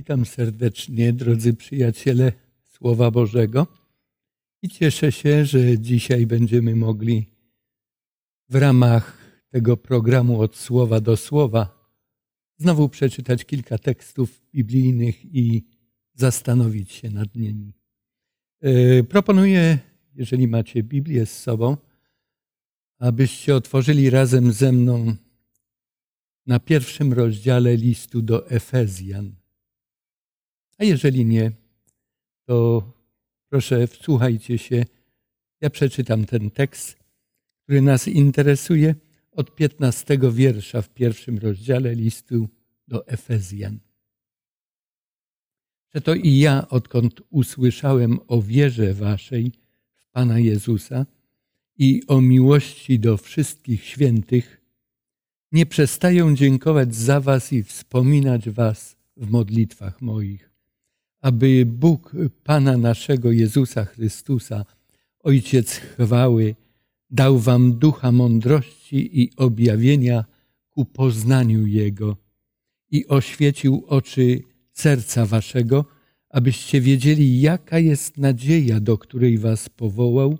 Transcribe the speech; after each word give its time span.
Witam 0.00 0.26
serdecznie, 0.26 1.12
drodzy 1.12 1.54
przyjaciele 1.54 2.32
Słowa 2.62 3.10
Bożego. 3.10 3.66
I 4.62 4.68
cieszę 4.68 5.12
się, 5.12 5.44
że 5.44 5.78
dzisiaj 5.78 6.26
będziemy 6.26 6.76
mogli 6.76 7.26
w 8.48 8.54
ramach 8.54 9.18
tego 9.50 9.76
programu 9.76 10.40
od 10.40 10.56
słowa 10.56 11.00
do 11.00 11.16
słowa 11.16 11.90
znowu 12.56 12.88
przeczytać 12.88 13.44
kilka 13.44 13.78
tekstów 13.78 14.42
biblijnych 14.54 15.24
i 15.24 15.64
zastanowić 16.14 16.92
się 16.92 17.10
nad 17.10 17.34
nimi. 17.34 17.72
E, 18.60 19.02
proponuję, 19.02 19.78
jeżeli 20.14 20.48
macie 20.48 20.82
Biblię 20.82 21.26
z 21.26 21.42
sobą, 21.42 21.76
abyście 22.98 23.54
otworzyli 23.54 24.10
razem 24.10 24.52
ze 24.52 24.72
mną 24.72 25.14
na 26.46 26.60
pierwszym 26.60 27.12
rozdziale 27.12 27.76
listu 27.76 28.22
do 28.22 28.50
Efezjan. 28.50 29.39
A 30.80 30.84
jeżeli 30.84 31.24
nie, 31.24 31.52
to 32.44 32.82
proszę 33.48 33.86
wsłuchajcie 33.86 34.58
się. 34.58 34.84
Ja 35.60 35.70
przeczytam 35.70 36.24
ten 36.24 36.50
tekst, 36.50 36.98
który 37.62 37.82
nas 37.82 38.08
interesuje 38.08 38.94
od 39.32 39.54
15 39.54 40.18
wiersza 40.32 40.82
w 40.82 40.88
pierwszym 40.94 41.38
rozdziale 41.38 41.94
listu 41.94 42.48
do 42.88 43.06
Efezjan. 43.06 43.78
Przeto 45.90 46.14
i 46.14 46.38
ja, 46.38 46.68
odkąd 46.68 47.20
usłyszałem 47.30 48.18
o 48.28 48.42
wierze 48.42 48.94
waszej 48.94 49.52
w 49.98 50.06
Pana 50.10 50.38
Jezusa 50.38 51.06
i 51.78 52.02
o 52.06 52.20
miłości 52.20 52.98
do 52.98 53.16
wszystkich 53.16 53.84
świętych, 53.84 54.60
nie 55.52 55.66
przestaję 55.66 56.34
dziękować 56.34 56.94
za 56.94 57.20
was 57.20 57.52
i 57.52 57.62
wspominać 57.62 58.50
was 58.50 58.96
w 59.16 59.30
modlitwach 59.30 60.00
moich 60.00 60.49
aby 61.20 61.66
Bóg 61.66 62.12
Pana 62.44 62.76
naszego 62.76 63.32
Jezusa 63.32 63.84
Chrystusa, 63.84 64.64
Ojciec 65.22 65.70
chwały, 65.70 66.54
dał 67.10 67.38
wam 67.38 67.78
ducha 67.78 68.12
mądrości 68.12 69.20
i 69.22 69.30
objawienia 69.36 70.24
ku 70.70 70.84
poznaniu 70.84 71.66
Jego 71.66 72.16
i 72.90 73.06
oświecił 73.06 73.84
oczy 73.86 74.42
serca 74.72 75.26
waszego, 75.26 75.84
abyście 76.28 76.80
wiedzieli, 76.80 77.40
jaka 77.40 77.78
jest 77.78 78.18
nadzieja, 78.18 78.80
do 78.80 78.98
której 78.98 79.38
was 79.38 79.68
powołał 79.68 80.38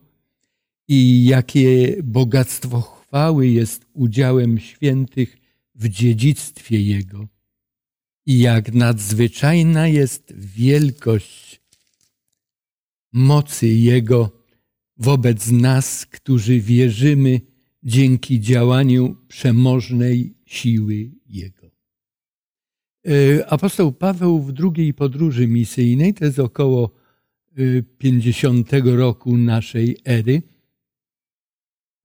i 0.88 1.24
jakie 1.24 1.96
bogactwo 2.04 2.80
chwały 2.80 3.48
jest 3.48 3.86
udziałem 3.92 4.58
świętych 4.58 5.36
w 5.74 5.88
dziedzictwie 5.88 6.82
Jego 6.82 7.28
i 8.30 8.38
jak 8.38 8.74
nadzwyczajna 8.74 9.88
jest 9.88 10.34
wielkość 10.36 11.60
mocy 13.12 13.68
Jego 13.68 14.30
wobec 14.96 15.50
nas, 15.50 16.06
którzy 16.06 16.60
wierzymy 16.60 17.40
dzięki 17.82 18.40
działaniu 18.40 19.16
przemożnej 19.28 20.34
siły 20.46 21.10
Jego. 21.26 21.70
E, 23.06 23.46
apostoł 23.46 23.92
Paweł 23.92 24.40
w 24.40 24.52
drugiej 24.52 24.94
podróży 24.94 25.48
misyjnej, 25.48 26.14
to 26.14 26.24
jest 26.24 26.38
około 26.38 26.94
50 27.98 28.74
e, 28.74 28.80
roku 28.80 29.36
naszej 29.36 29.96
ery, 30.04 30.42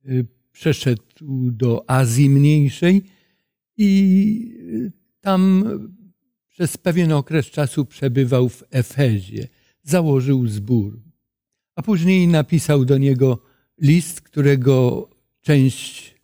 e, 0.06 0.24
przeszedł 0.52 1.52
do 1.52 1.90
Azji 1.90 2.30
Mniejszej 2.30 3.04
i 3.78 4.52
tam 5.22 5.64
przez 6.56 6.78
pewien 6.78 7.12
okres 7.12 7.46
czasu 7.46 7.86
przebywał 7.86 8.50
w 8.50 8.64
Efezie, 8.72 9.48
założył 9.84 10.48
zbór, 10.48 11.00
a 11.76 11.82
później 11.82 12.28
napisał 12.28 12.86
do 12.86 12.98
niego 12.98 13.40
list, 13.82 14.22
którego 14.22 15.10
część 15.42 16.16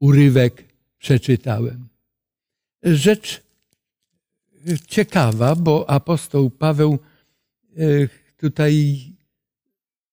urywek 0.00 0.64
przeczytałem. 0.98 1.88
Rzecz 2.82 3.42
ciekawa, 4.86 5.56
bo 5.56 5.90
apostoł 5.90 6.50
Paweł 6.50 6.98
e, 7.76 7.78
tutaj 8.36 8.98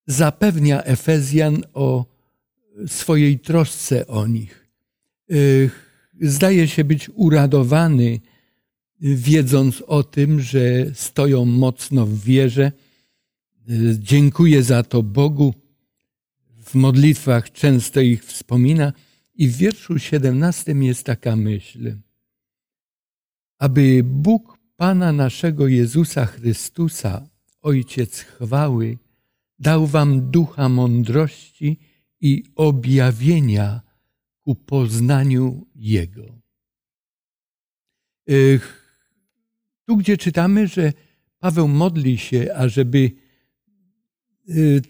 zapewnia 0.07 0.83
Efezjan 0.83 1.63
o 1.73 2.05
swojej 2.87 3.39
trosce 3.39 4.07
o 4.07 4.27
nich. 4.27 4.69
E, 5.31 5.35
zdaje 6.21 6.67
się 6.67 6.83
być 6.83 7.09
uradowany 7.13 8.19
wiedząc 9.03 9.81
o 9.81 10.03
tym, 10.03 10.41
że 10.41 10.85
stoją 10.93 11.45
mocno 11.45 12.05
w 12.05 12.19
wierze. 12.19 12.71
Dziękuję 13.99 14.63
za 14.63 14.83
to 14.83 15.03
Bogu. 15.03 15.53
W 16.65 16.75
modlitwach 16.75 17.51
często 17.51 18.01
ich 18.01 18.25
wspomina. 18.25 18.93
I 19.35 19.47
w 19.47 19.57
wierszu 19.57 19.99
17 19.99 20.71
jest 20.71 21.03
taka 21.03 21.35
myśl. 21.35 21.97
Aby 23.59 24.01
Bóg 24.03 24.57
Pana 24.75 25.11
naszego 25.11 25.67
Jezusa 25.67 26.25
Chrystusa, 26.25 27.27
Ojciec 27.61 28.19
chwały, 28.19 28.97
dał 29.59 29.87
wam 29.87 30.31
ducha 30.31 30.69
mądrości 30.69 31.79
i 32.21 32.43
objawienia 32.55 33.81
ku 34.41 34.55
poznaniu 34.55 35.65
Jego. 35.75 36.39
Tu, 39.85 39.97
gdzie 39.97 40.17
czytamy, 40.17 40.67
że 40.67 40.93
Paweł 41.39 41.67
modli 41.67 42.17
się, 42.17 42.55
ażeby 42.55 43.11
y, 44.49 44.81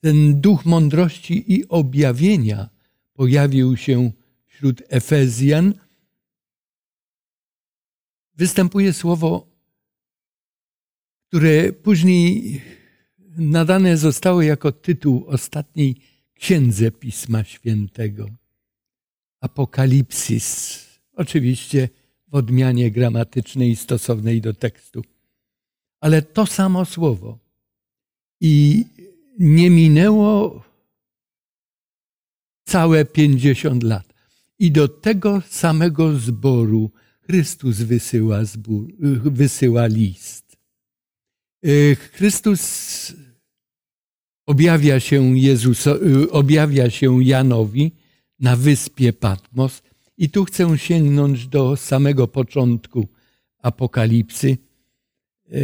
ten 0.00 0.40
duch 0.40 0.66
mądrości 0.66 1.52
i 1.52 1.68
objawienia 1.68 2.68
pojawił 3.12 3.76
się 3.76 4.10
wśród 4.46 4.82
Efezjan, 4.88 5.74
występuje 8.34 8.92
słowo, 8.92 9.46
które 11.28 11.72
później 11.72 12.60
nadane 13.36 13.96
zostało 13.96 14.42
jako 14.42 14.72
tytuł 14.72 15.24
ostatniej 15.26 15.96
księdze 16.34 16.90
Pisma 16.90 17.44
Świętego. 17.44 18.28
Apokalipsis. 19.40 20.84
Oczywiście 21.12 21.88
w 22.30 22.34
odmianie 22.34 22.90
gramatycznej 22.90 23.76
stosownej 23.76 24.40
do 24.40 24.54
tekstu. 24.54 25.04
Ale 26.00 26.22
to 26.22 26.46
samo 26.46 26.84
słowo. 26.84 27.38
I 28.40 28.84
nie 29.38 29.70
minęło 29.70 30.64
całe 32.64 33.04
pięćdziesiąt 33.04 33.82
lat. 33.82 34.14
I 34.58 34.70
do 34.70 34.88
tego 34.88 35.42
samego 35.48 36.18
zboru 36.18 36.90
Chrystus 37.20 37.76
wysyła, 37.76 38.44
zbór, 38.44 38.92
wysyła 39.24 39.86
list. 39.86 40.56
E, 41.64 41.94
Chrystus 41.94 42.62
objawia 44.46 45.00
się, 45.00 45.38
Jezus, 45.38 45.84
objawia 46.30 46.90
się 46.90 47.24
Janowi 47.24 47.92
na 48.40 48.56
wyspie 48.56 49.12
Patmos 49.12 49.82
i 50.20 50.30
tu 50.30 50.44
chcę 50.44 50.78
sięgnąć 50.78 51.48
do 51.48 51.76
samego 51.76 52.28
początku 52.28 53.08
Apokalipsy. 53.58 54.58
E, 55.52 55.56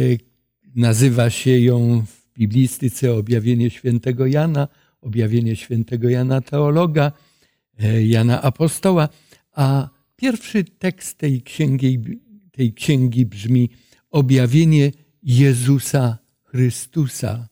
nazywa 0.75 1.29
się 1.29 1.59
ją 1.59 2.05
w 2.05 2.33
biblistyce 2.33 3.13
objawienie 3.13 3.69
świętego 3.69 4.25
Jana, 4.25 4.67
objawienie 5.01 5.55
świętego 5.55 6.09
Jana 6.09 6.41
teologa, 6.41 7.11
e, 7.79 8.05
Jana 8.05 8.41
apostoła, 8.41 9.09
a 9.51 9.89
pierwszy 10.15 10.63
tekst 10.63 11.17
tej 11.17 11.41
księgi, 11.41 11.99
tej 12.51 12.73
księgi 12.73 13.25
brzmi 13.25 13.69
objawienie 14.09 14.91
Jezusa 15.23 16.17
Chrystusa, 16.43 17.47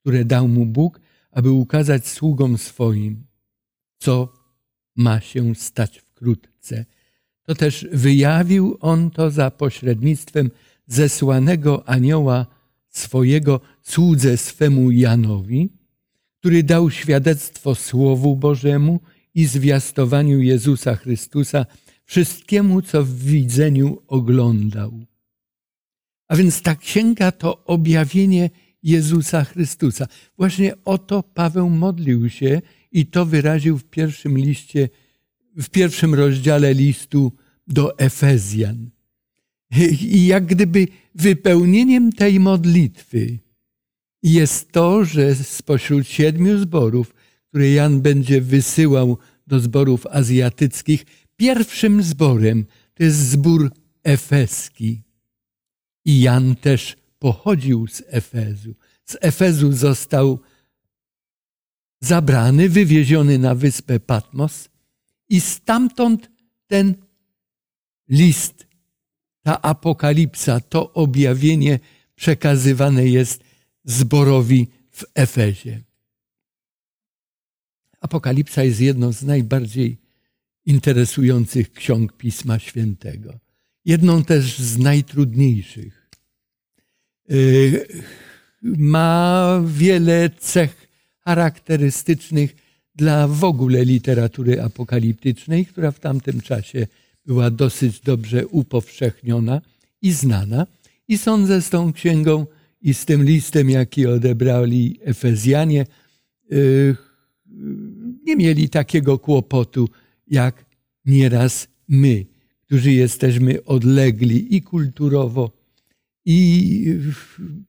które 0.00 0.24
dał 0.24 0.48
mu 0.48 0.66
Bóg, 0.66 1.00
aby 1.30 1.50
ukazać 1.50 2.06
sługom 2.06 2.58
swoim, 2.58 3.26
co 3.98 4.32
ma 4.96 5.20
się 5.20 5.54
stać 5.54 6.03
wkrótce. 6.24 6.84
To 7.42 7.54
też 7.54 7.86
wyjawił 7.92 8.78
on 8.80 9.10
to 9.10 9.30
za 9.30 9.50
pośrednictwem 9.50 10.50
zesłanego 10.86 11.88
anioła 11.88 12.46
swojego 12.90 13.60
słudze 13.82 14.36
swemu 14.36 14.90
Janowi, 14.90 15.68
który 16.38 16.62
dał 16.62 16.90
świadectwo 16.90 17.74
Słowu 17.74 18.36
Bożemu 18.36 19.00
i 19.34 19.46
zwiastowaniu 19.46 20.40
Jezusa 20.40 20.96
Chrystusa 20.96 21.66
wszystkiemu, 22.04 22.82
co 22.82 23.04
w 23.04 23.14
widzeniu 23.18 24.02
oglądał. 24.06 25.06
A 26.28 26.36
więc 26.36 26.62
ta 26.62 26.76
księga 26.76 27.32
to 27.32 27.64
objawienie 27.64 28.50
Jezusa 28.82 29.44
Chrystusa. 29.44 30.06
Właśnie 30.36 30.74
o 30.84 30.98
to 30.98 31.22
Paweł 31.22 31.70
modlił 31.70 32.30
się 32.30 32.62
i 32.92 33.06
to 33.06 33.26
wyraził 33.26 33.78
w 33.78 33.84
pierwszym 33.84 34.38
liście 34.38 34.88
w 35.56 35.68
pierwszym 35.68 36.14
rozdziale 36.14 36.74
listu 36.74 37.32
do 37.66 37.98
Efezjan. 37.98 38.90
I 40.00 40.26
jak 40.26 40.46
gdyby 40.46 40.88
wypełnieniem 41.14 42.12
tej 42.12 42.40
modlitwy 42.40 43.38
jest 44.22 44.72
to, 44.72 45.04
że 45.04 45.34
spośród 45.34 46.08
siedmiu 46.08 46.58
zborów, 46.58 47.14
które 47.48 47.70
Jan 47.70 48.00
będzie 48.00 48.40
wysyłał 48.40 49.18
do 49.46 49.60
zborów 49.60 50.06
azjatyckich, 50.06 51.04
pierwszym 51.36 52.02
zborem 52.02 52.64
to 52.94 53.04
jest 53.04 53.18
zbór 53.18 53.70
efeski. 54.02 55.02
I 56.04 56.20
Jan 56.20 56.56
też 56.56 56.96
pochodził 57.18 57.86
z 57.88 58.02
Efezu. 58.06 58.74
Z 59.04 59.16
Efezu 59.20 59.72
został 59.72 60.40
zabrany, 62.00 62.68
wywieziony 62.68 63.38
na 63.38 63.54
wyspę 63.54 64.00
Patmos 64.00 64.68
i 65.28 65.40
stamtąd 65.40 66.30
ten 66.66 66.94
list, 68.08 68.66
ta 69.42 69.62
apokalipsa, 69.62 70.60
to 70.60 70.92
objawienie 70.92 71.78
przekazywane 72.14 73.06
jest 73.06 73.44
zborowi 73.84 74.68
w 74.90 75.04
Efezie. 75.14 75.82
Apokalipsa 78.00 78.64
jest 78.64 78.80
jedną 78.80 79.12
z 79.12 79.22
najbardziej 79.22 79.98
interesujących 80.66 81.72
ksiąg 81.72 82.16
Pisma 82.16 82.58
Świętego. 82.58 83.38
Jedną 83.84 84.24
też 84.24 84.58
z 84.58 84.78
najtrudniejszych. 84.78 86.10
Y, 87.30 87.86
ma 88.62 89.60
wiele 89.66 90.30
cech 90.30 90.88
charakterystycznych 91.20 92.63
dla 92.94 93.28
w 93.28 93.44
ogóle 93.44 93.84
literatury 93.84 94.62
apokaliptycznej, 94.62 95.66
która 95.66 95.90
w 95.90 96.00
tamtym 96.00 96.40
czasie 96.40 96.86
była 97.26 97.50
dosyć 97.50 98.00
dobrze 98.00 98.46
upowszechniona 98.46 99.60
i 100.02 100.12
znana. 100.12 100.66
I 101.08 101.18
sądzę 101.18 101.62
z 101.62 101.70
tą 101.70 101.92
księgą 101.92 102.46
i 102.82 102.94
z 102.94 103.04
tym 103.04 103.24
listem, 103.24 103.70
jaki 103.70 104.06
odebrali 104.06 104.98
Efezjanie, 105.02 105.86
y, 106.52 106.96
nie 108.24 108.36
mieli 108.36 108.68
takiego 108.68 109.18
kłopotu, 109.18 109.88
jak 110.26 110.64
nieraz 111.04 111.68
my, 111.88 112.26
którzy 112.66 112.92
jesteśmy 112.92 113.64
odlegli 113.64 114.56
i 114.56 114.62
kulturowo, 114.62 115.50
i 116.24 116.86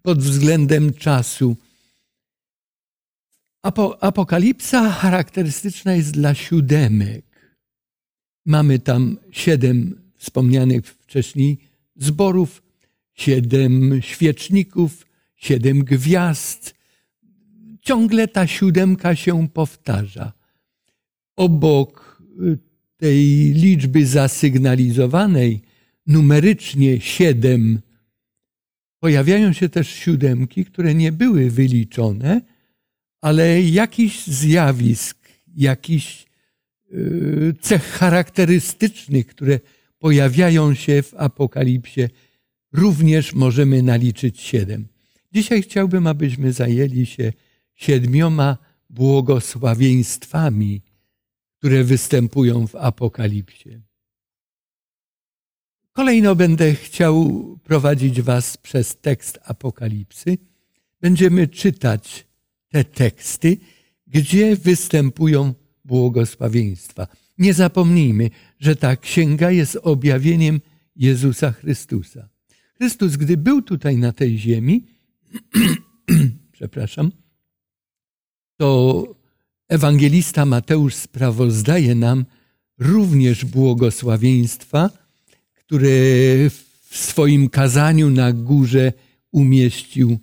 pod 0.01 0.19
względem 0.19 0.93
czasu. 0.93 1.55
Apokalipsa 4.01 4.89
charakterystyczna 4.89 5.93
jest 5.93 6.11
dla 6.11 6.33
siódemek. 6.33 7.25
Mamy 8.45 8.79
tam 8.79 9.17
siedem 9.31 10.01
wspomnianych 10.15 10.85
wcześniej 10.85 11.57
zborów, 11.95 12.63
siedem 13.13 14.01
świeczników, 14.01 15.07
siedem 15.35 15.83
gwiazd. 15.83 16.75
Ciągle 17.81 18.27
ta 18.27 18.47
siódemka 18.47 19.15
się 19.15 19.47
powtarza. 19.53 20.33
Obok 21.35 22.21
y, 22.41 22.57
tej 22.97 23.25
liczby 23.53 24.05
zasygnalizowanej 24.05 25.61
numerycznie 26.07 27.01
siedem 27.01 27.79
pojawiają 28.99 29.53
się 29.53 29.69
też 29.69 29.89
siódemki, 29.89 30.65
które 30.65 30.95
nie 30.95 31.11
były 31.11 31.51
wyliczone, 31.51 32.41
ale 33.25 33.61
jakiś 33.61 34.27
zjawisk, 34.27 35.17
jakiś 35.55 36.25
y, 36.93 37.55
cech 37.61 37.83
charakterystycznych, 37.83 39.27
które 39.27 39.59
pojawiają 39.99 40.73
się 40.73 41.01
w 41.01 41.13
Apokalipsie, 41.13 42.09
również 42.73 43.33
możemy 43.33 43.83
naliczyć 43.83 44.41
siedem. 44.41 44.87
Dzisiaj 45.33 45.61
chciałbym, 45.61 46.07
abyśmy 46.07 46.53
zajęli 46.53 47.05
się 47.05 47.33
siedmioma 47.75 48.57
błogosławieństwami, 48.89 50.81
które 51.57 51.83
występują 51.83 52.67
w 52.67 52.75
Apokalipsie. 52.75 53.81
Kolejno 55.93 56.35
będę 56.35 56.75
chciał 56.75 57.41
prowadzić 57.63 58.21
Was 58.21 58.57
przez 58.57 58.97
tekst 58.97 59.39
Apokalipsy. 59.43 60.37
Będziemy 61.01 61.47
czytać 61.47 62.24
te 62.75 62.83
teksty, 62.83 63.57
gdzie 64.07 64.55
występują 64.55 65.53
błogosławieństwa. 65.85 67.07
Nie 67.37 67.53
zapomnijmy, 67.53 68.29
że 68.59 68.75
ta 68.75 68.95
księga 68.95 69.51
jest 69.51 69.77
objawieniem 69.83 70.61
Jezusa 70.95 71.51
Chrystusa. 71.51 72.29
Chrystus, 72.77 73.15
gdy 73.15 73.37
był 73.37 73.61
tutaj 73.61 73.97
na 73.97 74.11
tej 74.11 74.37
ziemi, 74.37 74.85
przepraszam, 76.51 77.11
to 78.57 79.03
ewangelista 79.67 80.45
Mateusz 80.45 80.95
sprawozdaje 80.95 81.95
nam 81.95 82.25
również 82.79 83.45
błogosławieństwa, 83.45 84.89
które 85.53 85.89
w 86.49 86.97
swoim 86.97 87.49
kazaniu 87.49 88.09
na 88.09 88.33
górze 88.33 88.93
umieścił 89.31 90.19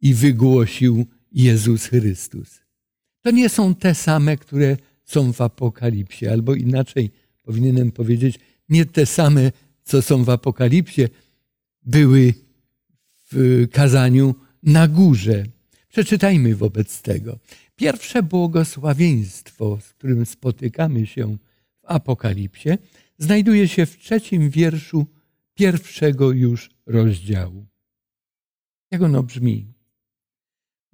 i 0.00 0.14
wygłosił 0.14 1.06
Jezus 1.34 1.86
Chrystus. 1.86 2.60
To 3.22 3.30
nie 3.30 3.48
są 3.48 3.74
te 3.74 3.94
same, 3.94 4.36
które 4.36 4.76
są 5.04 5.32
w 5.32 5.40
Apokalipsie, 5.40 6.28
albo 6.28 6.54
inaczej 6.54 7.10
powinienem 7.42 7.92
powiedzieć, 7.92 8.38
nie 8.68 8.86
te 8.86 9.06
same, 9.06 9.52
co 9.84 10.02
są 10.02 10.24
w 10.24 10.30
Apokalipsie, 10.30 11.02
były 11.82 12.34
w 13.32 13.66
kazaniu 13.72 14.34
na 14.62 14.88
górze. 14.88 15.44
Przeczytajmy 15.88 16.56
wobec 16.56 17.02
tego. 17.02 17.38
Pierwsze 17.76 18.22
błogosławieństwo, 18.22 19.78
z 19.80 19.92
którym 19.92 20.26
spotykamy 20.26 21.06
się 21.06 21.36
w 21.82 21.84
Apokalipsie, 21.84 22.68
znajduje 23.18 23.68
się 23.68 23.86
w 23.86 23.98
trzecim 23.98 24.50
wierszu 24.50 25.06
pierwszego 25.54 26.30
już 26.30 26.70
rozdziału. 26.86 27.66
Jak 28.90 29.02
ono 29.02 29.22
brzmi? 29.22 29.74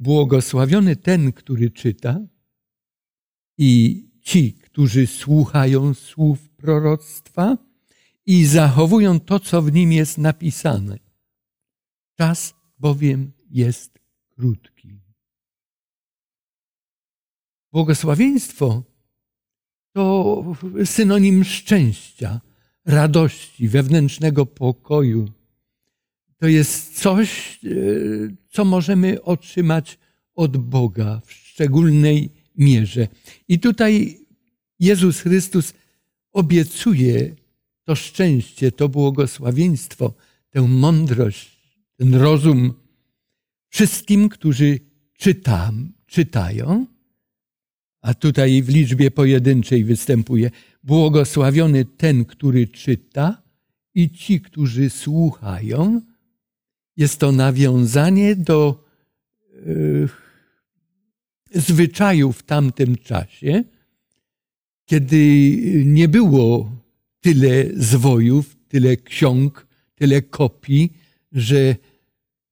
Błogosławiony 0.00 0.97
ten, 0.97 1.33
który 1.33 1.71
czyta 1.71 2.21
i 3.59 4.04
ci, 4.23 4.52
którzy 4.52 5.07
słuchają 5.07 5.95
słów 5.95 6.49
proroctwa 6.49 7.57
i 8.26 8.47
zachowują 8.47 9.21
to, 9.21 9.40
co 9.40 9.62
w 9.62 9.73
nim 9.73 9.92
jest 9.92 10.19
napisane. 10.19 10.99
Czas 12.19 12.54
bowiem 12.78 13.33
jest 13.50 13.99
krótki. 14.30 15.00
Błogosławieństwo 17.73 18.83
to 19.92 20.45
synonim 20.85 21.45
szczęścia, 21.45 22.40
radości, 22.85 23.69
wewnętrznego 23.69 24.47
pokoju. 24.47 25.39
To 26.40 26.49
jest 26.49 27.00
coś, 27.00 27.59
e, 27.64 27.68
co 28.50 28.64
możemy 28.64 29.23
otrzymać 29.23 29.99
od 30.35 30.56
Boga 30.56 31.20
w 31.26 31.32
szczególnej 31.32 32.30
mierze. 32.56 33.09
I 33.49 33.59
tutaj 33.59 34.20
Jezus 34.78 35.20
Chrystus 35.20 35.75
obiecuje 36.32 37.37
to 37.85 37.94
szczęście, 37.94 38.73
to 38.73 38.88
błogosławieństwo, 38.88 40.14
tę 40.50 40.62
mądrość, 40.62 41.50
ten 41.97 42.14
rozum 42.14 42.75
wszystkim, 43.68 44.28
którzy 44.28 44.80
czytam, 45.18 45.92
czytają, 46.06 46.87
a 48.00 48.14
tutaj 48.14 48.62
w 48.62 48.68
liczbie 48.68 49.11
pojedynczej 49.11 49.85
występuje 49.85 50.50
błogosławiony 50.82 51.85
ten, 51.85 52.25
który 52.25 52.68
czyta 52.68 53.42
i 53.94 54.11
ci, 54.11 54.40
którzy 54.40 54.90
słuchają. 54.90 56.00
Jest 57.00 57.19
to 57.19 57.33
nawiązanie 57.33 58.37
do 58.37 58.85
yy, 59.66 60.09
zwyczaju 61.54 62.33
w 62.33 62.42
tamtym 62.42 62.97
czasie, 62.97 63.64
kiedy 64.85 65.47
nie 65.87 66.09
było 66.09 66.73
tyle 67.21 67.64
zwojów, 67.76 68.57
tyle 68.69 68.97
ksiąg, 68.97 69.66
tyle 69.95 70.23
kopii, 70.23 70.92
że 71.33 71.76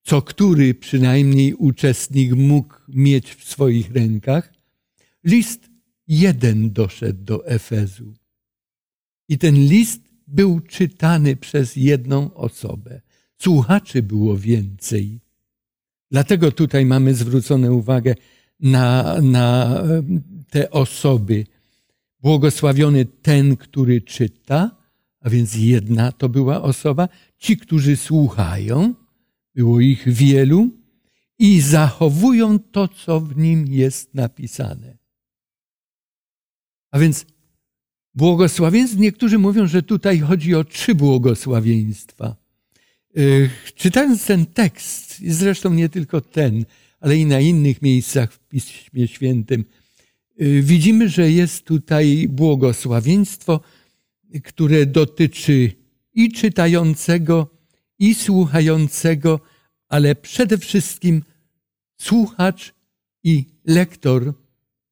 co 0.02 0.23
który 0.23 0.75
przynajmniej 0.75 1.55
uczestnik 1.55 2.33
mógł 2.33 2.75
mieć 2.88 3.35
w 3.35 3.45
swoich 3.45 3.93
rękach, 3.93 4.52
list 5.25 5.71
jeden 6.07 6.71
doszedł 6.71 7.25
do 7.25 7.47
Efezu. 7.47 8.14
I 9.28 9.38
ten 9.38 9.55
list 9.55 10.02
był 10.26 10.61
czytany 10.61 11.37
przez 11.37 11.76
jedną 11.76 12.35
osobę. 12.35 13.00
Słuchaczy 13.38 14.02
było 14.02 14.37
więcej. 14.37 15.21
Dlatego 16.11 16.52
tutaj 16.52 16.87
mamy 16.87 17.14
zwrócone 17.14 17.73
uwagę 17.73 18.14
na, 18.61 19.16
na 19.23 19.83
te 20.50 20.71
osoby. 20.71 21.47
Błogosławiony 22.21 23.04
ten, 23.04 23.57
który 23.57 24.00
czyta, 24.00 24.71
a 25.21 25.30
więc 25.30 25.54
jedna 25.57 26.12
to 26.12 26.28
była 26.28 26.62
osoba, 26.62 27.09
ci, 27.38 27.57
którzy 27.57 27.97
słuchają, 27.97 28.95
było 29.54 29.80
ich 29.80 30.09
wielu 30.09 30.71
i 31.38 31.61
zachowują 31.61 32.59
to, 32.59 32.88
co 32.88 33.21
w 33.21 33.37
nim 33.37 33.66
jest 33.66 34.14
napisane. 34.14 34.99
A 36.90 36.99
więc 36.99 37.26
błogosławieństwo, 38.14 39.00
niektórzy 39.00 39.38
mówią, 39.38 39.66
że 39.66 39.83
tutaj 39.83 40.21
chodzi 40.21 40.54
o 40.54 40.64
trzy 40.64 40.95
błogosławieństwa. 40.95 42.37
Y, 43.18 43.50
czytając 43.75 44.26
ten 44.26 44.46
tekst, 44.46 45.22
zresztą 45.26 45.75
nie 45.75 45.88
tylko 45.88 46.20
ten, 46.20 46.64
ale 47.00 47.16
i 47.16 47.26
na 47.26 47.40
innych 47.40 47.82
miejscach 47.82 48.32
w 48.32 48.38
Piśmie 48.38 49.08
Świętym, 49.08 49.64
y, 50.40 50.62
widzimy, 50.62 51.08
że 51.08 51.30
jest 51.30 51.64
tutaj 51.64 52.28
błogosławieństwo, 52.28 53.60
które 54.44 54.87
dotyczy 54.87 55.72
i 56.14 56.32
czytającego, 56.32 57.50
i 57.98 58.14
słuchającego, 58.14 59.40
ale 59.88 60.14
przede 60.14 60.58
wszystkim 60.58 61.22
słuchacz 62.00 62.75
i 63.25 63.44
lektor 63.64 64.34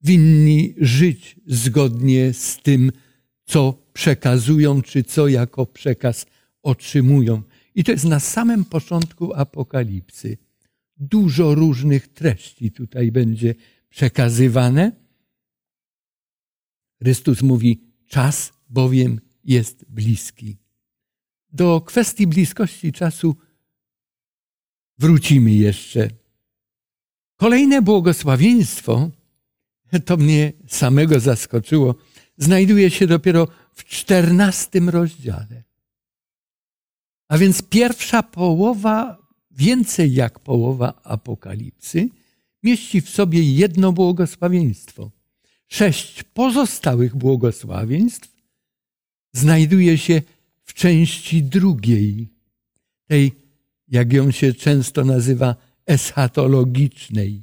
winni 0.02 0.74
żyć 0.78 1.36
zgodnie 1.46 2.32
z 2.32 2.58
tym, 2.62 2.92
co 3.44 3.78
przekazują, 3.92 4.82
czy 4.82 5.04
co 5.04 5.28
jako 5.28 5.66
przekaz 5.66 6.26
otrzymują. 6.62 7.42
I 7.76 7.84
to 7.84 7.92
jest 7.92 8.04
na 8.04 8.20
samym 8.20 8.64
początku 8.64 9.34
Apokalipsy. 9.34 10.38
Dużo 10.96 11.54
różnych 11.54 12.08
treści 12.08 12.70
tutaj 12.70 13.12
będzie 13.12 13.54
przekazywane. 13.88 14.92
Chrystus 17.02 17.42
mówi: 17.42 17.80
Czas 18.06 18.52
bowiem 18.68 19.20
jest 19.44 19.84
bliski. 19.88 20.56
Do 21.52 21.80
kwestii 21.80 22.26
bliskości 22.26 22.92
czasu 22.92 23.36
wrócimy 24.98 25.52
jeszcze. 25.52 26.10
Kolejne 27.36 27.82
błogosławieństwo, 27.82 29.10
to 30.04 30.16
mnie 30.16 30.52
samego 30.68 31.20
zaskoczyło, 31.20 31.94
znajduje 32.38 32.90
się 32.90 33.06
dopiero 33.06 33.48
w 33.72 33.84
czternastym 33.84 34.88
rozdziale. 34.88 35.65
A 37.28 37.38
więc 37.38 37.62
pierwsza 37.62 38.22
połowa, 38.22 39.18
więcej 39.50 40.14
jak 40.14 40.40
połowa 40.40 41.00
Apokalipsy, 41.04 42.08
mieści 42.62 43.00
w 43.00 43.10
sobie 43.10 43.42
jedno 43.42 43.92
błogosławieństwo. 43.92 45.10
Sześć 45.68 46.22
pozostałych 46.22 47.16
błogosławieństw 47.16 48.36
znajduje 49.32 49.98
się 49.98 50.22
w 50.64 50.74
części 50.74 51.42
drugiej, 51.42 52.28
tej, 53.06 53.32
jak 53.88 54.12
ją 54.12 54.30
się 54.30 54.54
często 54.54 55.04
nazywa, 55.04 55.56
eschatologicznej. 55.86 57.42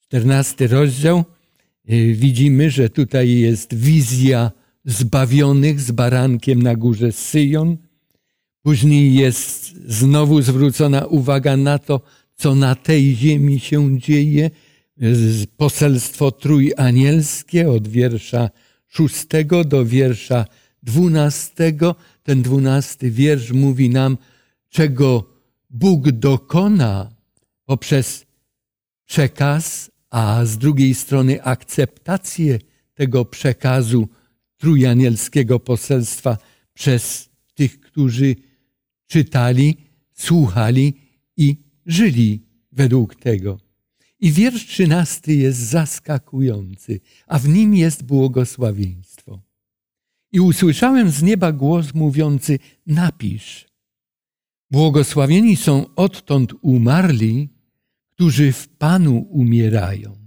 Czternasty 0.00 0.66
rozdział 0.66 1.24
y, 1.90 2.14
widzimy, 2.14 2.70
że 2.70 2.90
tutaj 2.90 3.30
jest 3.30 3.74
wizja 3.74 4.50
zbawionych 4.84 5.80
z 5.80 5.90
barankiem 5.90 6.62
na 6.62 6.76
górze 6.76 7.12
Syjon. 7.12 7.76
Później 8.62 9.14
jest 9.14 9.74
znowu 9.86 10.42
zwrócona 10.42 11.06
uwaga 11.06 11.56
na 11.56 11.78
to, 11.78 12.00
co 12.34 12.54
na 12.54 12.74
tej 12.74 13.16
ziemi 13.16 13.60
się 13.60 14.00
dzieje. 14.00 14.50
Poselstwo 15.56 16.30
trójanielskie 16.30 17.70
od 17.70 17.88
wiersza 17.88 18.50
szóstego 18.88 19.64
do 19.64 19.84
wiersza 19.84 20.44
dwunastego. 20.82 21.94
Ten 22.22 22.42
dwunasty 22.42 23.10
wiersz 23.10 23.52
mówi 23.52 23.90
nam, 23.90 24.18
czego 24.68 25.24
Bóg 25.70 26.10
dokona 26.10 27.10
poprzez 27.64 28.26
przekaz, 29.06 29.90
a 30.10 30.44
z 30.44 30.58
drugiej 30.58 30.94
strony 30.94 31.42
akceptację 31.42 32.58
tego 32.94 33.24
przekazu 33.24 34.08
trójanielskiego 34.56 35.60
poselstwa 35.60 36.38
przez 36.74 37.28
tych, 37.54 37.80
którzy 37.80 38.36
czytali, 39.08 39.76
słuchali 40.12 40.94
i 41.36 41.56
żyli 41.86 42.46
według 42.72 43.14
tego. 43.14 43.60
I 44.20 44.32
wiersz 44.32 44.66
trzynasty 44.66 45.34
jest 45.34 45.58
zaskakujący, 45.58 47.00
a 47.26 47.38
w 47.38 47.48
nim 47.48 47.74
jest 47.74 48.04
błogosławieństwo. 48.04 49.42
I 50.32 50.40
usłyszałem 50.40 51.10
z 51.10 51.22
nieba 51.22 51.52
głos 51.52 51.94
mówiący: 51.94 52.58
Napisz. 52.86 53.68
Błogosławieni 54.70 55.56
są 55.56 55.94
odtąd 55.96 56.52
umarli, 56.62 57.48
którzy 58.10 58.52
w 58.52 58.68
Panu 58.68 59.18
umierają. 59.18 60.18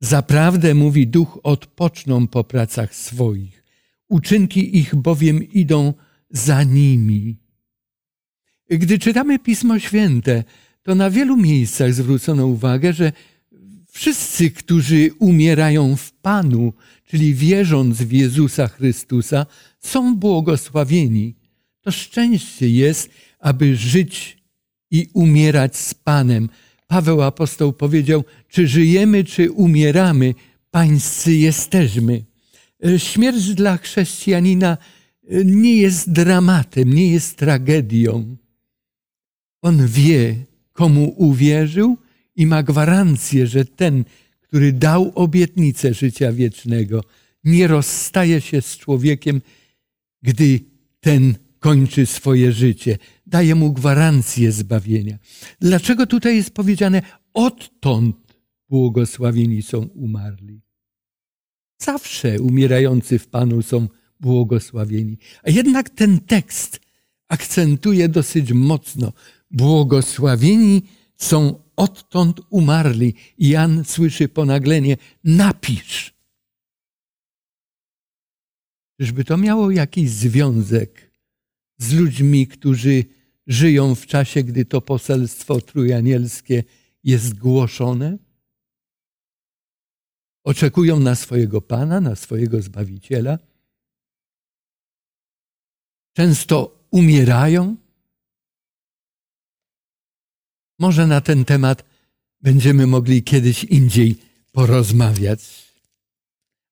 Zaprawdę, 0.00 0.74
mówi 0.74 1.06
duch, 1.06 1.40
odpoczną 1.42 2.26
po 2.26 2.44
pracach 2.44 2.94
swoich. 2.94 3.64
Uczynki 4.08 4.78
ich 4.78 4.94
bowiem 4.94 5.42
idą 5.52 5.94
za 6.30 6.62
nimi. 6.62 7.45
Gdy 8.70 8.98
czytamy 8.98 9.38
Pismo 9.38 9.78
Święte, 9.78 10.44
to 10.82 10.94
na 10.94 11.10
wielu 11.10 11.36
miejscach 11.36 11.94
zwrócono 11.94 12.46
uwagę, 12.46 12.92
że 12.92 13.12
wszyscy, 13.90 14.50
którzy 14.50 15.10
umierają 15.18 15.96
w 15.96 16.12
Panu, 16.12 16.72
czyli 17.04 17.34
wierząc 17.34 18.02
w 18.02 18.12
Jezusa 18.12 18.68
Chrystusa, 18.68 19.46
są 19.80 20.16
błogosławieni. 20.16 21.34
To 21.80 21.90
szczęście 21.90 22.68
jest, 22.68 23.10
aby 23.38 23.76
żyć 23.76 24.38
i 24.90 25.08
umierać 25.12 25.76
z 25.76 25.94
Panem. 25.94 26.48
Paweł 26.86 27.22
apostoł 27.22 27.72
powiedział: 27.72 28.24
Czy 28.48 28.68
żyjemy, 28.68 29.24
czy 29.24 29.50
umieramy, 29.50 30.34
pańscy 30.70 31.34
jesteśmy. 31.34 32.24
Śmierć 32.98 33.54
dla 33.54 33.76
chrześcijanina 33.76 34.78
nie 35.44 35.76
jest 35.76 36.12
dramatem, 36.12 36.92
nie 36.92 37.12
jest 37.12 37.36
tragedią. 37.36 38.36
On 39.66 39.86
wie, 39.86 40.46
komu 40.72 41.14
uwierzył 41.16 41.96
i 42.36 42.46
ma 42.46 42.62
gwarancję, 42.62 43.46
że 43.46 43.64
ten, 43.64 44.04
który 44.40 44.72
dał 44.72 45.12
obietnicę 45.14 45.94
życia 45.94 46.32
wiecznego, 46.32 47.04
nie 47.44 47.66
rozstaje 47.66 48.40
się 48.40 48.62
z 48.62 48.76
człowiekiem, 48.76 49.40
gdy 50.22 50.60
ten 51.00 51.34
kończy 51.58 52.06
swoje 52.06 52.52
życie. 52.52 52.98
Daje 53.26 53.54
mu 53.54 53.72
gwarancję 53.72 54.52
zbawienia. 54.52 55.18
Dlaczego 55.60 56.06
tutaj 56.06 56.36
jest 56.36 56.50
powiedziane, 56.50 57.02
odtąd 57.34 58.16
błogosławieni 58.68 59.62
są 59.62 59.78
umarli? 59.82 60.62
Zawsze 61.78 62.40
umierający 62.40 63.18
w 63.18 63.28
Panu 63.28 63.62
są 63.62 63.88
błogosławieni. 64.20 65.18
A 65.42 65.50
jednak 65.50 65.90
ten 65.90 66.20
tekst 66.20 66.80
akcentuje 67.28 68.08
dosyć 68.08 68.52
mocno. 68.52 69.12
Błogosławieni 69.50 70.82
są 71.16 71.62
odtąd 71.76 72.40
umarli. 72.50 73.14
Jan 73.38 73.84
słyszy 73.84 74.28
ponaglenie: 74.28 74.96
napisz. 75.24 76.14
Czyżby 79.00 79.24
to 79.24 79.36
miało 79.36 79.70
jakiś 79.70 80.10
związek 80.10 81.10
z 81.78 81.92
ludźmi, 81.92 82.46
którzy 82.46 83.04
żyją 83.46 83.94
w 83.94 84.06
czasie, 84.06 84.42
gdy 84.42 84.64
to 84.64 84.80
poselstwo 84.80 85.60
trójanielskie 85.60 86.64
jest 87.04 87.34
głoszone? 87.34 88.18
Oczekują 90.44 91.00
na 91.00 91.14
swojego 91.14 91.60
Pana, 91.60 92.00
na 92.00 92.16
swojego 92.16 92.62
Zbawiciela. 92.62 93.38
Często 96.12 96.84
umierają, 96.90 97.76
może 100.78 101.06
na 101.06 101.20
ten 101.20 101.44
temat 101.44 101.84
będziemy 102.40 102.86
mogli 102.86 103.22
kiedyś 103.22 103.64
indziej 103.64 104.16
porozmawiać. 104.52 105.72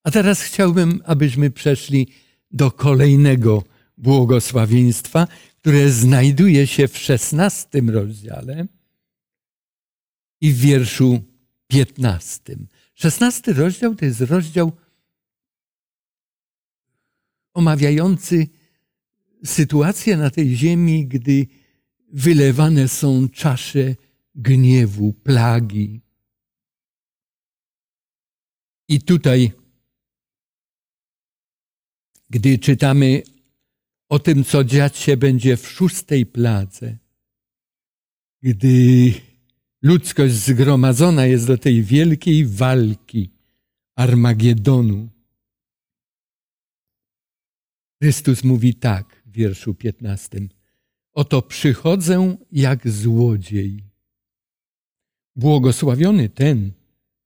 A 0.05 0.11
teraz 0.11 0.43
chciałbym, 0.43 1.03
abyśmy 1.05 1.51
przeszli 1.51 2.09
do 2.51 2.71
kolejnego 2.71 3.65
błogosławieństwa, 3.97 5.29
które 5.61 5.91
znajduje 5.91 6.67
się 6.67 6.89
w 6.89 6.99
szesnastym 6.99 7.91
rozdziale 7.91 8.67
i 10.41 10.53
w 10.53 10.59
wierszu 10.59 11.23
piętnastym. 11.67 12.69
Szesnasty 12.95 13.53
rozdział 13.53 13.95
to 13.95 14.05
jest 14.05 14.21
rozdział 14.21 14.73
omawiający 17.55 18.47
sytuację 19.45 20.17
na 20.17 20.31
tej 20.31 20.57
ziemi, 20.57 21.07
gdy 21.07 21.47
wylewane 22.15 22.89
są 22.89 23.29
czasze 23.29 23.97
gniewu, 24.35 25.13
plagi. 25.13 26.01
I 28.89 29.01
tutaj 29.01 29.53
gdy 32.31 32.59
czytamy 32.59 33.23
o 34.09 34.19
tym, 34.19 34.45
co 34.45 34.65
dziać 34.65 34.97
się 34.97 35.17
będzie 35.17 35.57
w 35.57 35.69
szóstej 35.69 36.27
pladze, 36.27 36.99
gdy 38.43 39.13
ludzkość 39.83 40.35
zgromadzona 40.35 41.27
jest 41.27 41.47
do 41.47 41.59
tej 41.59 41.83
wielkiej 41.83 42.47
walki 42.47 43.31
Armagedonu. 43.97 45.09
Chrystus 48.03 48.45
mówi 48.45 48.75
tak 48.75 49.23
w 49.27 49.33
wierszu 49.33 49.75
piętnastym. 49.75 50.49
Oto 51.15 51.43
przychodzę 51.43 52.37
jak 52.53 52.91
złodziej. 52.91 53.85
Błogosławiony 55.37 56.29
ten, 56.29 56.73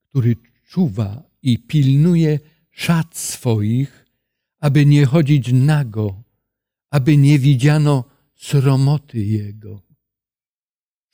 który 0.09 0.35
czuwa 0.67 1.23
i 1.41 1.59
pilnuje 1.59 2.39
szat 2.71 3.17
swoich, 3.17 4.05
aby 4.59 4.85
nie 4.85 5.05
chodzić 5.05 5.51
nago, 5.53 6.23
aby 6.89 7.17
nie 7.17 7.39
widziano 7.39 8.03
sromoty 8.35 9.25
jego. 9.25 9.81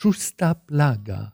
Szósta 0.01 0.55
plaga. 0.55 1.31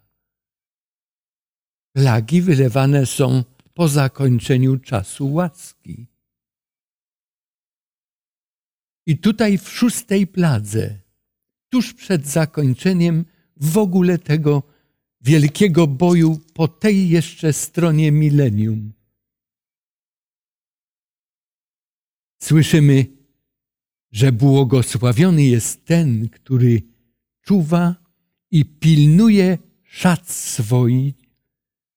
Plagi 1.93 2.41
wylewane 2.41 3.05
są 3.05 3.43
po 3.73 3.87
zakończeniu 3.87 4.77
czasu 4.77 5.33
łaski. 5.33 6.07
I 9.05 9.17
tutaj 9.17 9.57
w 9.57 9.69
szóstej 9.69 10.27
pladze, 10.27 11.01
tuż 11.71 11.93
przed 11.93 12.27
zakończeniem 12.27 13.25
w 13.57 13.77
ogóle 13.77 14.17
tego 14.19 14.63
wielkiego 15.21 15.87
boju 15.87 16.39
po 16.53 16.67
tej 16.67 17.09
jeszcze 17.09 17.53
stronie 17.53 18.11
milenium, 18.11 18.93
słyszymy, 22.41 23.05
że 24.11 24.31
błogosławiony 24.31 25.43
jest 25.43 25.85
ten, 25.85 26.29
który 26.29 26.81
czuwa 27.41 27.95
i 28.51 28.65
pilnuje 28.65 29.57
szat 29.83 30.31
swoich, 30.31 31.15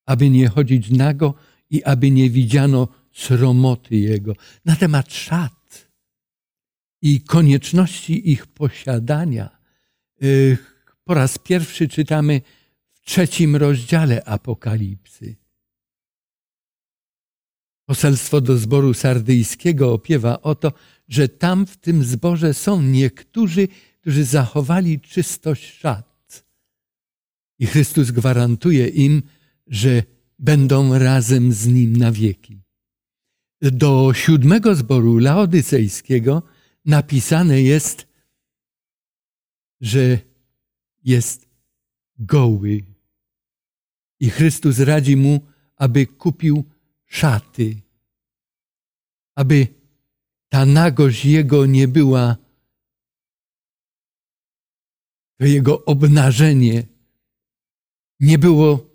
aby 0.06 0.30
nie 0.30 0.48
chodzić 0.48 0.90
nago 0.90 1.34
i 1.70 1.84
aby 1.84 2.10
nie 2.10 2.30
widziano 2.30 2.88
sromoty 3.12 3.96
jego. 3.96 4.32
Na 4.64 4.76
temat 4.76 5.12
szat 5.12 5.90
i 7.02 7.20
konieczności 7.20 8.30
ich 8.30 8.46
posiadania 8.46 9.63
po 11.04 11.14
raz 11.14 11.38
pierwszy 11.38 11.88
czytamy 11.88 12.40
w 12.92 13.00
trzecim 13.00 13.56
rozdziale 13.56 14.24
Apokalipsy. 14.24 15.36
Poselstwo 17.86 18.40
do 18.40 18.56
zboru 18.56 18.94
sardyjskiego 18.94 19.92
opiewa 19.92 20.42
o 20.42 20.54
to, 20.54 20.72
że 21.08 21.28
tam 21.28 21.66
w 21.66 21.76
tym 21.76 22.04
zborze 22.04 22.54
są 22.54 22.82
niektórzy, 22.82 23.68
którzy 24.00 24.24
zachowali 24.24 25.00
czystość 25.00 25.78
szat. 25.78 26.44
I 27.58 27.66
Chrystus 27.66 28.10
gwarantuje 28.10 28.88
im, 28.88 29.22
że 29.66 30.02
będą 30.38 30.98
razem 30.98 31.52
z 31.52 31.66
Nim 31.66 31.96
na 31.96 32.12
wieki. 32.12 32.62
Do 33.62 34.12
siódmego 34.14 34.74
zboru 34.74 35.18
laodycejskiego 35.18 36.42
napisane 36.84 37.62
jest, 37.62 38.06
że 39.84 40.18
jest 41.04 41.48
goły. 42.18 42.84
I 44.20 44.30
Chrystus 44.30 44.78
radzi 44.78 45.16
mu, 45.16 45.40
aby 45.76 46.06
kupił 46.06 46.64
szaty, 47.06 47.76
aby 49.34 49.66
ta 50.48 50.66
nagość 50.66 51.24
jego 51.24 51.66
nie 51.66 51.88
była, 51.88 52.36
to 55.38 55.46
jego 55.46 55.84
obnażenie 55.84 56.86
nie 58.20 58.38
było 58.38 58.90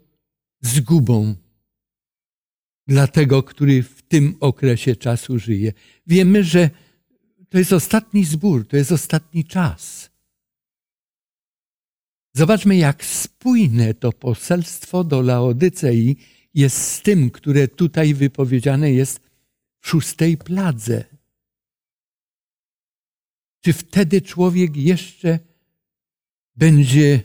zgubą 0.62 1.36
dla 2.88 3.08
tego, 3.08 3.44
który 3.44 3.84
w 3.84 4.02
tym 4.02 4.36
okresie 4.40 4.96
czasu 4.96 5.40
żyje. 5.40 5.74
Wiemy, 6.08 6.44
że 6.44 6.70
to 7.50 7.58
jest 7.58 7.74
ostatni 7.74 8.26
zbór, 8.26 8.68
to 8.68 8.78
jest 8.78 8.92
ostatni 8.92 9.46
czas. 9.46 9.99
Zobaczmy, 12.40 12.78
jak 12.78 13.06
spójne 13.06 13.94
to 13.94 14.12
poselstwo 14.12 15.04
do 15.04 15.22
Laodycei 15.22 16.18
jest 16.54 16.78
z 16.78 17.02
tym, 17.02 17.30
które 17.32 17.68
tutaj 17.68 18.14
wypowiedziane 18.14 18.92
jest 18.92 19.20
w 19.80 19.88
szóstej 19.90 20.38
pladze. 20.38 21.04
Czy 23.62 23.74
wtedy 23.74 24.22
człowiek 24.22 24.78
jeszcze 24.78 25.40
będzie 26.56 27.24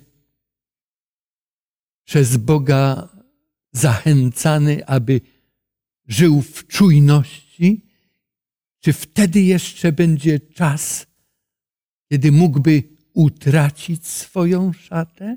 przez 2.04 2.36
Boga 2.36 3.08
zachęcany, 3.72 4.86
aby 4.86 5.20
żył 6.06 6.42
w 6.42 6.66
czujności? 6.66 7.86
Czy 8.80 8.92
wtedy 8.92 9.40
jeszcze 9.40 9.92
będzie 9.92 10.40
czas, 10.40 11.06
kiedy 12.08 12.32
mógłby 12.32 12.93
utracić 13.14 14.06
swoją 14.06 14.72
szatę? 14.72 15.36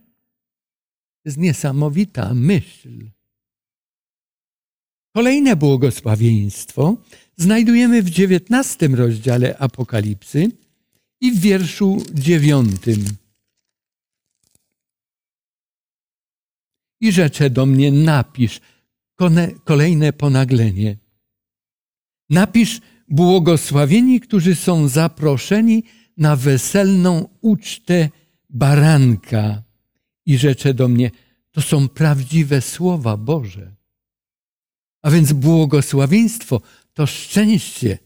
To 1.24 1.30
jest 1.30 1.38
niesamowita 1.38 2.34
myśl. 2.34 3.10
Kolejne 5.16 5.56
błogosławieństwo 5.56 6.98
znajdujemy 7.36 8.04
w 8.04 8.10
dziewiętnastym 8.10 8.96
rozdziale 8.96 9.58
Apokalipsy 9.58 10.52
i 11.22 11.32
w 11.32 11.40
wierszu 11.40 12.04
dziewiątym. 12.14 13.06
I 17.02 17.12
rzecze 17.12 17.50
do 17.50 17.66
mnie, 17.66 17.92
napisz 17.92 18.62
kolejne 19.64 20.14
ponaglenie. 20.14 20.98
Napisz 22.30 22.82
błogosławieni, 23.10 24.20
którzy 24.20 24.56
są 24.56 24.88
zaproszeni 24.88 25.84
na 26.18 26.36
weselną 26.36 27.30
ucztę 27.42 28.10
baranka. 28.50 29.64
I 30.26 30.38
rzecze 30.38 30.74
do 30.74 30.88
mnie, 30.88 31.12
to 31.52 31.62
są 31.62 31.90
prawdziwe 31.90 32.62
słowa 32.62 33.18
Boże. 33.18 33.76
A 35.02 35.12
więc 35.12 35.34
błogosławieństwo 35.34 36.62
to 36.94 37.08
szczęście, 37.08 37.98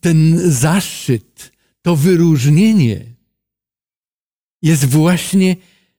ten 0.00 0.50
zaszczyt, 0.52 1.52
to 1.82 1.96
wyróżnienie 1.96 3.14
jest 4.62 4.84
właśnie 4.84 5.56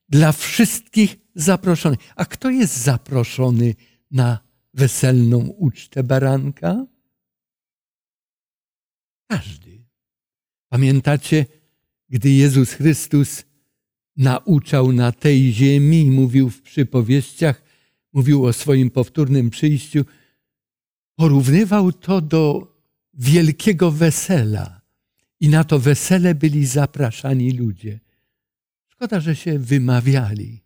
dla 0.09 0.31
wszystkich 0.31 1.15
zaproszonych. 1.35 1.99
A 2.15 2.25
kto 2.25 2.49
jest 2.49 2.77
zaproszony 2.77 3.75
na 4.11 4.39
weselną 4.73 5.39
ucztę 5.39 6.03
baranka? 6.03 6.85
Każdy. 9.31 9.66
Pamiętacie, 10.69 11.45
gdy 12.09 12.29
Jezus 12.29 12.73
Chrystus 12.73 13.43
nauczał 14.17 14.91
na 14.91 15.11
tej 15.11 15.53
ziemi 15.53 16.11
mówił 16.11 16.49
w 16.49 16.61
przypowieściach, 16.61 17.63
mówił 18.13 18.45
o 18.45 18.53
swoim 18.53 18.89
powtórnym 18.89 19.49
przyjściu, 19.49 20.05
porównywał 21.15 21.91
to 21.91 22.21
do 22.21 22.75
wielkiego 23.13 23.91
wesela. 23.91 24.81
I 25.39 25.49
na 25.49 25.63
to 25.63 25.79
wesele 25.79 26.35
byli 26.35 26.65
zapraszani 26.65 27.51
ludzie. 27.51 27.99
Szkoda, 28.87 29.19
że 29.19 29.35
się 29.35 29.59
wymawiali. 29.59 30.61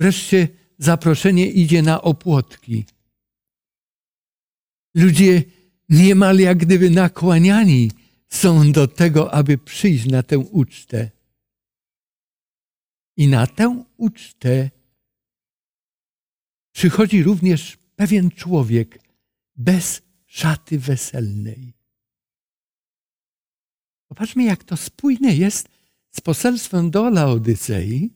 Wreszcie 0.00 0.48
zaproszenie 0.78 1.50
idzie 1.50 1.82
na 1.82 2.02
opłotki. 2.02 2.84
Ludzie 4.94 5.42
niemal 5.88 6.38
jak 6.38 6.58
gdyby 6.58 6.90
nakłaniani 6.90 7.90
są 8.32 8.72
do 8.72 8.88
tego, 8.88 9.34
aby 9.34 9.58
przyjść 9.58 10.06
na 10.06 10.22
tę 10.22 10.38
ucztę. 10.38 11.10
I 13.16 13.28
na 13.28 13.46
tę 13.46 13.84
ucztę 13.96 14.70
przychodzi 16.72 17.22
również 17.22 17.78
pewien 17.96 18.30
człowiek 18.30 18.98
bez 19.56 20.02
szaty 20.26 20.78
weselnej. 20.78 21.74
Popatrzmy, 24.08 24.44
jak 24.44 24.64
to 24.64 24.76
spójne 24.76 25.34
jest 25.34 25.68
z 26.10 26.20
poselstwem 26.20 26.90
do 26.90 27.10
Laodycei, 27.10 28.10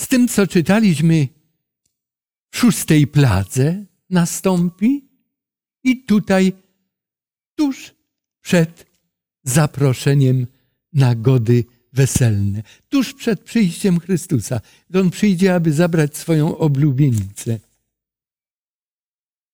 z 0.00 0.08
tym, 0.08 0.28
co 0.28 0.46
czytaliśmy 0.46 1.28
w 2.50 2.56
szóstej 2.56 3.06
pladze 3.06 3.84
nastąpi 4.10 5.08
i 5.84 6.04
tutaj 6.04 6.52
tuż 7.54 7.93
przed 8.44 8.86
zaproszeniem 9.44 10.46
na 10.92 11.14
gody 11.14 11.64
weselne, 11.92 12.62
tuż 12.88 13.14
przed 13.14 13.40
przyjściem 13.40 14.00
Chrystusa, 14.00 14.60
On 14.94 15.10
przyjdzie, 15.10 15.54
aby 15.54 15.72
zabrać 15.72 16.16
swoją 16.16 16.58
oblubienicę. 16.58 17.58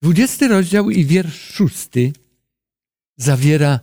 Dwudziesty 0.03 0.48
rozdział 0.48 0.90
i 0.90 1.05
wiersz 1.05 1.40
szósty 1.55 2.12
zawiera 3.16 3.81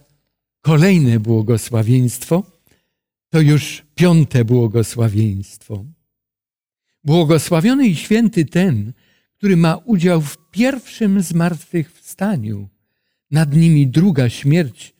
kolejne 0.61 1.19
błogosławieństwo, 1.19 2.43
to 3.29 3.41
już 3.41 3.83
piąte 3.95 4.45
błogosławieństwo. 4.45 5.85
Błogosławiony 7.03 7.87
i 7.87 7.95
święty 7.95 8.45
ten, 8.45 8.93
który 9.37 9.57
ma 9.57 9.75
udział 9.75 10.21
w 10.21 10.37
pierwszym 10.51 11.21
zmartwychwstaniu. 11.21 12.69
Nad 13.31 13.55
nimi 13.55 13.87
druga 13.87 14.29
śmierć 14.29 14.96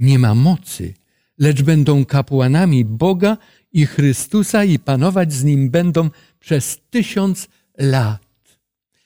nie 0.00 0.18
ma 0.18 0.34
mocy, 0.34 0.94
lecz 1.38 1.62
będą 1.62 2.04
kapłanami 2.04 2.84
Boga 2.84 3.36
i 3.72 3.86
Chrystusa 3.86 4.64
i 4.64 4.78
panować 4.78 5.32
z 5.32 5.44
nim 5.44 5.70
będą 5.70 6.10
przez 6.40 6.80
tysiąc 6.90 7.48
lat. 7.78 8.30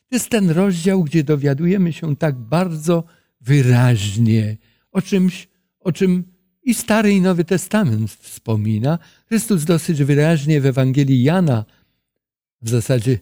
To 0.08 0.16
jest 0.16 0.28
ten 0.28 0.50
rozdział, 0.50 1.04
gdzie 1.04 1.24
dowiadujemy 1.24 1.92
się 1.92 2.16
tak 2.16 2.38
bardzo 2.38 3.04
wyraźnie 3.40 4.56
o 4.92 5.02
czymś, 5.02 5.48
o 5.80 5.92
czym 5.92 6.24
i 6.62 6.74
Stary 6.74 7.12
i 7.12 7.20
Nowy 7.20 7.44
Testament 7.44 8.10
wspomina. 8.10 8.98
Chrystus 9.28 9.64
dosyć 9.64 10.04
wyraźnie 10.04 10.60
w 10.60 10.66
Ewangelii 10.66 11.22
Jana, 11.22 11.64
w 12.62 12.68
zasadzie 12.68 13.18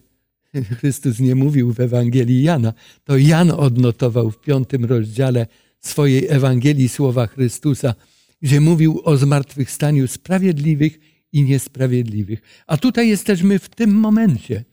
Chrystus 0.79 1.21
nie 1.21 1.35
mówił 1.35 1.73
w 1.73 1.81
Ewangelii 1.81 2.43
Jana, 2.43 2.73
to 3.05 3.17
Jan 3.17 3.51
odnotował 3.51 4.31
w 4.31 4.41
piątym 4.41 4.85
rozdziale 4.85 5.47
swojej 5.83 6.27
Ewangelii 6.29 6.88
słowa 6.88 7.27
Chrystusa, 7.27 7.95
gdzie 8.42 8.61
mówił 8.61 9.01
o 9.05 9.16
zmartwychwstaniu 9.16 10.09
sprawiedliwych 10.09 10.99
i 11.33 11.42
niesprawiedliwych. 11.42 12.42
A 12.66 12.77
tutaj 12.77 13.09
jesteśmy 13.09 13.59
w 13.59 13.68
tym 13.68 13.95
momencie. 13.95 14.64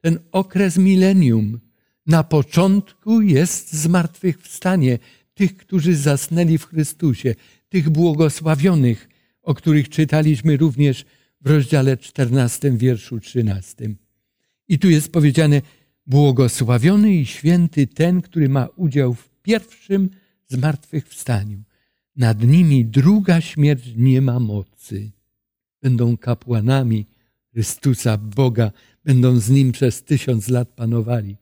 Ten 0.00 0.18
okres 0.32 0.76
milenium. 0.76 1.60
Na 2.06 2.24
początku 2.24 3.20
jest 3.20 3.72
zmartwychwstanie 3.72 4.98
tych, 5.34 5.56
którzy 5.56 5.96
zasnęli 5.96 6.58
w 6.58 6.66
Chrystusie, 6.66 7.34
tych 7.68 7.90
błogosławionych, 7.90 9.08
o 9.42 9.54
których 9.54 9.88
czytaliśmy 9.88 10.56
również 10.56 11.04
w 11.40 11.50
rozdziale 11.50 11.96
14, 11.96 12.76
wierszu 12.76 13.20
13. 13.20 13.94
I 14.68 14.78
tu 14.78 14.90
jest 14.90 15.12
powiedziane, 15.12 15.62
błogosławiony 16.06 17.14
i 17.14 17.26
święty 17.26 17.86
ten, 17.86 18.22
który 18.22 18.48
ma 18.48 18.68
udział 18.76 19.14
w 19.14 19.30
pierwszym 19.42 20.10
zmartwychwstaniu. 20.50 21.62
Nad 22.16 22.42
nimi 22.42 22.84
druga 22.84 23.40
śmierć 23.40 23.92
nie 23.96 24.22
ma 24.22 24.40
mocy. 24.40 25.10
Będą 25.82 26.16
kapłanami 26.16 27.06
Chrystusa, 27.52 28.16
Boga, 28.16 28.72
będą 29.04 29.38
z 29.38 29.50
Nim 29.50 29.72
przez 29.72 30.02
tysiąc 30.02 30.48
lat 30.48 30.68
panowali. 30.68 31.36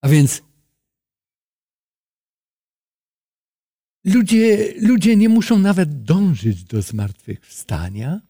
A 0.00 0.08
więc 0.08 0.42
ludzie, 4.04 4.74
ludzie 4.80 5.16
nie 5.16 5.28
muszą 5.28 5.58
nawet 5.58 6.02
dążyć 6.02 6.64
do 6.64 6.82
zmartwychwstania, 6.82 8.20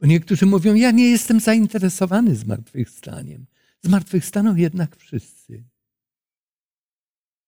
bo 0.00 0.06
niektórzy 0.06 0.46
mówią, 0.46 0.74
ja 0.74 0.90
nie 0.90 1.10
jestem 1.10 1.40
zainteresowany 1.40 2.36
zmartwychwstaniem. 2.36 3.46
Zmartwychwstaną 3.82 4.56
jednak 4.56 4.96
wszyscy. 4.96 5.64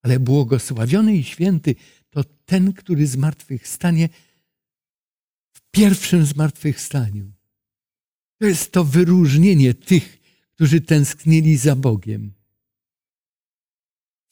Ale 0.03 0.21
błogosławiony 0.21 1.17
i 1.17 1.25
święty 1.25 1.75
to 2.11 2.25
ten, 2.25 2.73
który 2.73 3.07
zmartwychwstanie 3.07 4.09
w 5.53 5.61
pierwszym 5.71 6.27
zmartwychwstaniu. 6.27 7.33
To 8.39 8.47
jest 8.47 8.73
to 8.73 8.85
wyróżnienie 8.85 9.75
tych, 9.75 10.19
którzy 10.55 10.81
tęsknili 10.81 11.57
za 11.57 11.77
Bogiem. 11.77 12.33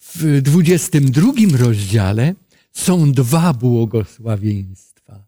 W 0.01 0.43
22 0.43 1.33
rozdziale 1.59 2.35
są 2.73 3.13
dwa 3.13 3.55
błogosławieństwa. 3.55 5.27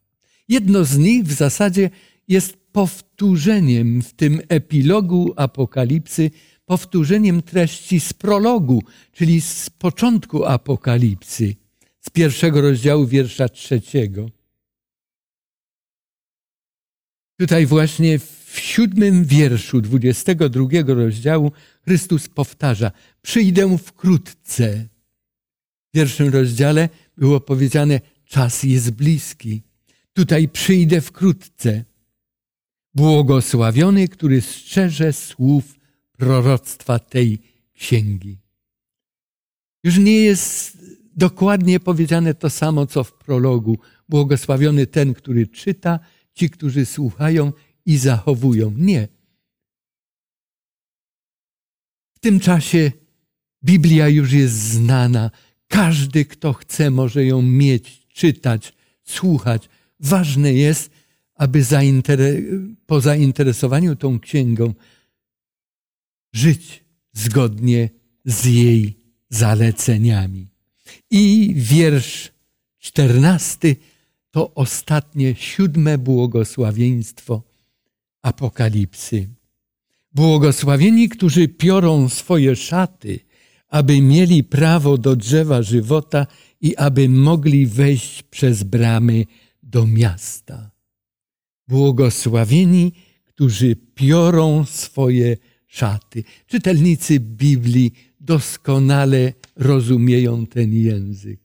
Jedno 0.49 0.85
z 0.85 0.99
nich 0.99 1.25
w 1.25 1.33
zasadzie 1.33 1.91
jest 2.29 2.57
powtórzeniem 2.73 4.03
w 4.03 4.15
tym 4.15 4.41
epilogu 4.49 5.33
Apokalipsy, 5.37 6.31
powtórzeniem 6.69 7.43
treści 7.43 8.01
z 8.01 8.13
prologu, 8.13 8.83
czyli 9.13 9.41
z 9.41 9.71
początku 9.71 10.45
Apokalipsy, 10.45 11.55
z 12.01 12.11
pierwszego 12.11 12.61
rozdziału 12.61 13.07
wiersza 13.07 13.49
trzeciego. 13.49 14.31
Tutaj 17.41 17.67
właśnie 17.67 18.19
w 18.19 18.59
siódmym 18.61 19.25
wierszu 19.25 19.81
dwudziestego 19.81 20.49
drugiego 20.49 20.95
rozdziału 20.95 21.53
Chrystus 21.85 22.29
powtarza: 22.29 22.91
Przyjdę 23.23 23.79
wkrótce. 23.79 24.89
W 25.89 25.91
pierwszym 25.95 26.29
rozdziale 26.29 26.89
było 27.17 27.41
powiedziane: 27.41 28.01
Czas 28.25 28.63
jest 28.63 28.91
bliski. 28.91 29.63
Tutaj 30.13 30.49
przyjdę 30.49 31.01
wkrótce. 31.01 31.85
Błogosławiony, 32.95 34.09
który 34.09 34.41
strzeże 34.41 35.13
słów 35.13 35.78
proroctwa 36.19 36.99
tej 36.99 37.39
księgi. 37.75 38.39
Już 39.85 39.99
nie 39.99 40.21
jest 40.21 40.79
dokładnie 41.17 41.81
powiedziane 41.81 42.35
to 42.35 42.51
samo, 42.51 42.87
co 42.87 43.05
w 43.05 43.13
prologu. 43.13 43.79
Błogosławiony 44.09 44.87
ten, 44.87 45.15
który 45.15 45.47
czyta, 45.47 46.01
ci, 46.35 46.51
którzy 46.51 46.87
słuchają 46.87 47.53
i 47.87 47.99
zachowują. 47.99 48.75
Nie. 48.77 49.09
W 52.15 52.19
tym 52.21 52.41
czasie 52.41 52.93
Biblia 53.65 54.09
już 54.09 54.33
jest 54.33 54.55
znana. 54.55 55.31
Każdy, 55.69 56.25
kto 56.25 56.53
chce, 56.53 56.91
może 56.91 57.25
ją 57.25 57.43
mieć, 57.43 58.07
czytać, 58.13 58.73
słuchać. 59.05 59.69
Ważne 60.01 60.55
jest, 60.55 60.91
aby 61.35 61.63
po 62.87 63.01
zainteresowaniu 63.01 63.97
tą 63.97 64.21
księgą 64.21 64.75
żyć 66.33 66.85
zgodnie 67.13 67.91
z 68.25 68.45
jej 68.45 68.97
zaleceniami. 69.31 70.49
I 71.11 71.53
wiersz 71.57 72.33
czternasty 72.79 73.77
to 74.31 74.55
ostatnie, 74.55 75.35
siódme 75.35 75.99
błogosławieństwo 75.99 77.43
Apokalipsy. 78.23 79.29
Błogosławieni, 80.13 81.09
którzy 81.09 81.49
piorą 81.49 82.09
swoje 82.09 82.57
szaty, 82.57 83.21
aby 83.69 84.03
mieli 84.03 84.45
prawo 84.45 84.99
do 84.99 85.17
drzewa 85.17 85.63
żywota 85.63 86.27
i 86.61 86.77
aby 86.77 87.09
mogli 87.09 87.67
wejść 87.67 88.23
przez 88.23 88.63
bramy 88.63 89.25
do 89.63 89.87
miasta. 89.87 90.71
Błogosławieni, 91.69 92.93
którzy 93.25 93.77
piorą 93.77 94.65
swoje 94.65 95.37
szaty. 95.69 96.25
Czytelnicy 96.47 97.21
Biblii 97.21 97.93
doskonale 98.21 99.33
rozumieją 99.57 100.47
ten 100.47 100.73
język. 100.73 101.41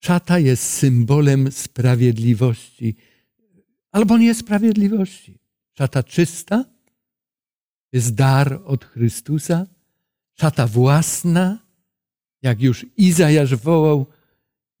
Szata 0.00 0.38
jest 0.38 0.62
symbolem 0.62 1.52
sprawiedliwości 1.52 2.96
albo 3.92 4.18
niesprawiedliwości. 4.18 5.38
Szata 5.78 6.02
czysta 6.02 6.64
jest 7.92 8.14
dar 8.14 8.60
od 8.64 8.84
Chrystusa, 8.84 9.66
szata 10.40 10.66
własna, 10.66 11.58
jak 12.42 12.62
już 12.62 12.86
Izajasz 12.96 13.54
wołał, 13.54 14.06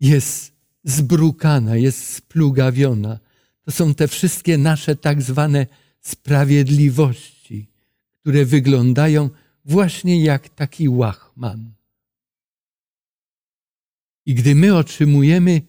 jest 0.00 0.52
zbrukana, 0.84 1.76
jest 1.76 2.14
splugawiona. 2.14 3.18
To 3.62 3.70
są 3.70 3.94
te 3.94 4.08
wszystkie 4.08 4.58
nasze 4.58 4.96
tak 4.96 5.22
zwane 5.22 5.66
sprawiedliwości, 6.08 7.70
które 8.20 8.44
wyglądają 8.44 9.30
właśnie 9.64 10.22
jak 10.22 10.48
taki 10.48 10.88
łachman. 10.88 11.72
I 14.26 14.34
gdy 14.34 14.54
my 14.54 14.76
otrzymujemy, 14.76 15.62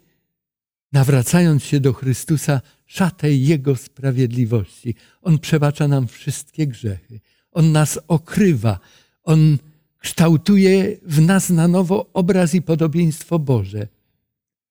nawracając 0.92 1.64
się 1.64 1.80
do 1.80 1.94
Chrystusa, 1.94 2.62
szatę 2.86 3.34
Jego 3.34 3.76
sprawiedliwości, 3.76 4.96
On 5.22 5.40
przebacza 5.40 5.88
nam 5.88 6.08
wszystkie 6.08 6.68
grzechy. 6.68 7.20
On 7.52 7.72
nas 7.72 8.00
okrywa. 8.08 8.80
On 9.24 9.58
kształtuje 9.98 10.98
w 11.04 11.22
nas 11.22 11.50
na 11.50 11.68
nowo 11.68 12.10
obraz 12.14 12.56
i 12.56 12.62
podobieństwo 12.62 13.40
Boże. 13.40 13.88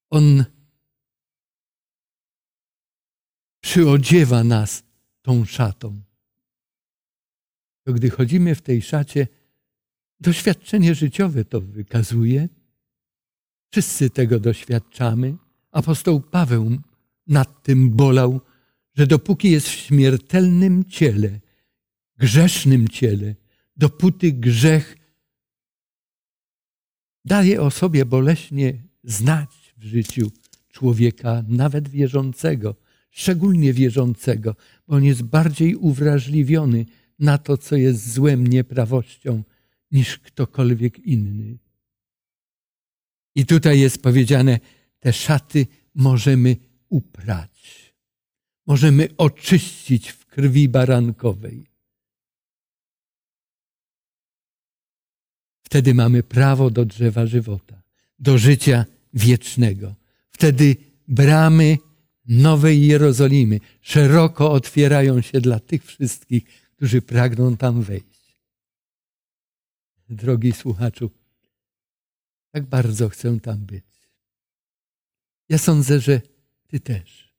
On 0.09 0.45
przyodziewa 3.61 4.43
nas 4.43 4.83
tą 5.29 5.45
szatą. 5.45 6.01
To 7.83 7.93
gdy 7.93 8.09
chodzimy 8.09 8.55
w 8.55 8.61
tej 8.61 8.81
szacie, 8.81 9.27
doświadczenie 10.19 10.95
życiowe 10.95 11.45
to 11.45 11.61
wykazuje. 11.61 12.49
Wszyscy 13.71 14.09
tego 14.09 14.39
doświadczamy. 14.39 15.35
Apostoł 15.71 16.21
Paweł 16.21 16.77
nad 17.27 17.63
tym 17.63 17.89
bolał, 17.89 18.41
że 18.95 19.07
dopóki 19.07 19.51
jest 19.51 19.67
w 19.67 19.71
śmiertelnym 19.71 20.85
ciele, 20.85 21.39
grzesznym 22.17 22.87
ciele, 22.87 23.35
dopóty 23.77 24.31
grzech 24.31 24.97
daje 27.25 27.61
o 27.61 27.71
sobie 27.71 28.05
boleśnie 28.05 28.83
znać 29.03 29.73
w 29.77 29.83
życiu 29.83 30.31
człowieka, 30.69 31.43
nawet 31.47 31.89
wierzącego, 31.89 32.75
szczególnie 33.11 33.73
wierzącego, 33.73 34.55
on 34.89 35.03
jest 35.03 35.23
bardziej 35.23 35.75
uwrażliwiony 35.75 36.85
na 37.19 37.37
to, 37.37 37.57
co 37.57 37.75
jest 37.75 38.13
złem, 38.13 38.47
nieprawością, 38.47 39.43
niż 39.91 40.19
ktokolwiek 40.19 40.99
inny. 40.99 41.57
I 43.35 43.45
tutaj 43.45 43.79
jest 43.79 44.01
powiedziane, 44.01 44.59
te 44.99 45.13
szaty 45.13 45.67
możemy 45.95 46.55
uprać, 46.89 47.93
możemy 48.65 49.07
oczyścić 49.17 50.09
w 50.09 50.25
krwi 50.25 50.69
barankowej. 50.69 51.69
Wtedy 55.61 55.93
mamy 55.93 56.23
prawo 56.23 56.69
do 56.69 56.85
drzewa 56.85 57.25
żywota, 57.25 57.81
do 58.19 58.37
życia 58.37 58.85
wiecznego. 59.13 59.95
Wtedy 60.31 60.75
bramy 61.07 61.77
Nowej 62.29 62.87
Jerozolimy 62.87 63.59
szeroko 63.81 64.51
otwierają 64.51 65.21
się 65.21 65.41
dla 65.41 65.59
tych 65.59 65.85
wszystkich, 65.85 66.43
którzy 66.75 67.01
pragną 67.01 67.57
tam 67.57 67.81
wejść. 67.81 68.37
Drogi 70.09 70.51
słuchaczu, 70.51 71.11
tak 72.51 72.65
bardzo 72.65 73.09
chcę 73.09 73.39
tam 73.39 73.65
być. 73.65 73.85
Ja 75.49 75.57
sądzę, 75.57 75.99
że 75.99 76.21
Ty 76.67 76.79
też. 76.79 77.33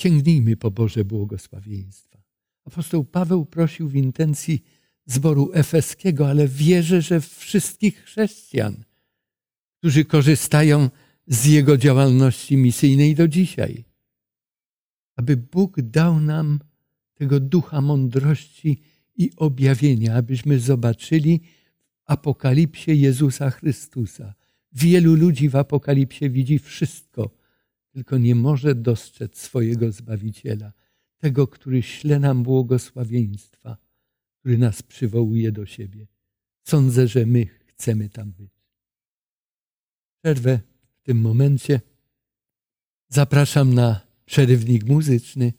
Sięgnijmy 0.00 0.56
po 0.56 0.70
Boże 0.70 1.04
błogosławieństwa. 1.04 2.22
Apostoł 2.64 3.04
Paweł 3.04 3.46
prosił 3.46 3.88
w 3.88 3.94
intencji 3.94 4.64
zboru 5.06 5.50
efeskiego, 5.54 6.28
ale 6.28 6.48
wierzę, 6.48 7.02
że 7.02 7.20
wszystkich 7.20 8.04
chrześcijan, 8.04 8.84
którzy 9.84 10.04
korzystają 10.04 10.90
z 11.26 11.44
jego 11.44 11.76
działalności 11.76 12.56
misyjnej 12.56 13.14
do 13.14 13.28
dzisiaj. 13.28 13.84
Aby 15.16 15.36
Bóg 15.36 15.80
dał 15.80 16.20
nam 16.20 16.60
tego 17.14 17.40
ducha 17.40 17.80
mądrości 17.80 18.82
i 19.16 19.30
objawienia, 19.36 20.14
abyśmy 20.14 20.58
zobaczyli 20.58 21.40
w 21.94 22.02
apokalipsie 22.06 22.92
Jezusa 23.00 23.50
Chrystusa. 23.50 24.34
Wielu 24.72 25.14
ludzi 25.14 25.48
w 25.48 25.56
apokalipsie 25.56 26.30
widzi 26.30 26.58
wszystko, 26.58 27.30
tylko 27.92 28.18
nie 28.18 28.34
może 28.34 28.74
dostrzec 28.74 29.38
swojego 29.38 29.92
Zbawiciela, 29.92 30.72
tego, 31.18 31.46
który 31.46 31.82
śle 31.82 32.18
nam 32.18 32.42
błogosławieństwa, 32.42 33.76
który 34.40 34.58
nas 34.58 34.82
przywołuje 34.82 35.52
do 35.52 35.66
siebie. 35.66 36.06
Sądzę, 36.62 37.08
że 37.08 37.26
my 37.26 37.46
chcemy 37.46 38.08
tam 38.08 38.32
być. 38.32 38.53
Przerwę 40.24 40.60
w 40.94 41.02
tym 41.02 41.20
momencie. 41.20 41.80
Zapraszam 43.08 43.74
na 43.74 44.00
przerywnik 44.24 44.84
muzyczny, 44.84 45.52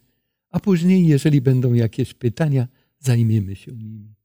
a 0.49 0.60
później, 0.60 1.08
jeżeli 1.08 1.41
będą 1.41 1.73
jakieś 1.73 2.13
pytania, 2.13 2.67
zajmiemy 2.99 3.56
się 3.56 3.71
nimi. 3.71 4.15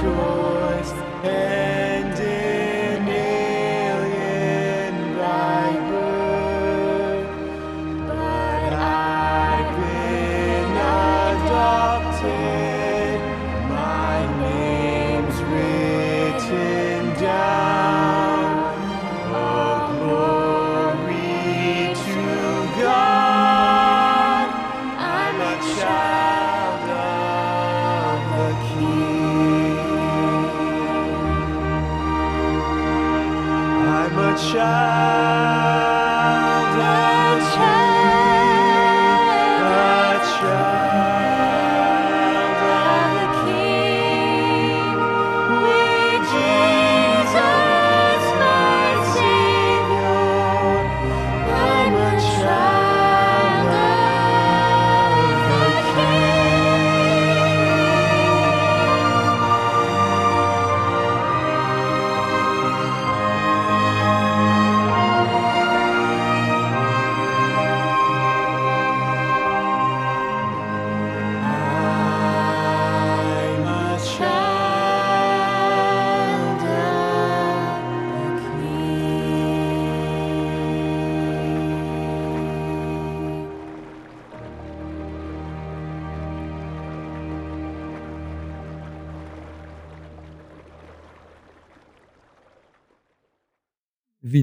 Choice, 0.00 0.92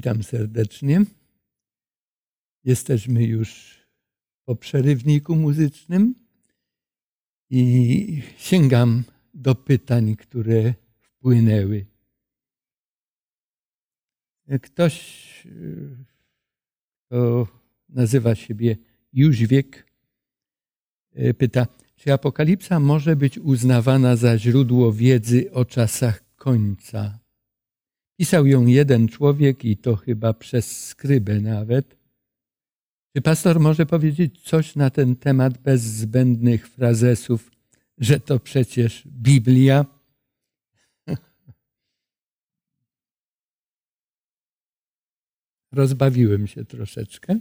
Witam 0.04 0.24
serdecznie. 0.24 1.02
Jesteśmy 2.64 3.24
już 3.24 3.80
po 4.46 4.56
przerywniku 4.56 5.36
muzycznym 5.36 6.16
i 7.50 8.22
sięgam 8.38 9.04
do 9.34 9.56
pytań, 9.56 10.16
które 10.16 10.74
wpłynęły. 11.00 11.86
Ktoś, 14.62 15.48
kto 17.08 17.48
nazywa 17.90 18.36
siebie 18.36 18.78
Jóźwiek, 19.14 19.88
y, 21.18 21.34
pyta, 21.34 21.68
czy 21.96 22.14
Apokalipsa 22.14 22.80
może 22.80 23.16
być 23.16 23.40
uznawana 23.40 24.16
za 24.16 24.38
źródło 24.38 24.94
wiedzy 24.94 25.52
o 25.52 25.66
czasach 25.66 26.36
końca? 26.36 27.23
Pisał 28.18 28.48
ją 28.48 28.66
jeden 28.66 29.08
człowiek 29.08 29.66
i 29.66 29.78
to 29.78 29.96
chyba 29.96 30.34
przez 30.34 30.88
skrybę 30.88 31.42
nawet. 31.42 31.98
Czy 33.16 33.22
pastor 33.22 33.60
może 33.60 33.86
powiedzieć 33.86 34.42
coś 34.42 34.76
na 34.76 34.90
ten 34.90 35.16
temat 35.16 35.58
bez 35.58 35.82
zbędnych 35.82 36.68
frazesów, 36.68 37.52
że 37.98 38.20
to 38.20 38.40
przecież 38.40 39.08
Biblia? 39.08 39.86
Rozbawiłem 45.72 46.48
się 46.48 46.66
troszeczkę. 46.66 47.40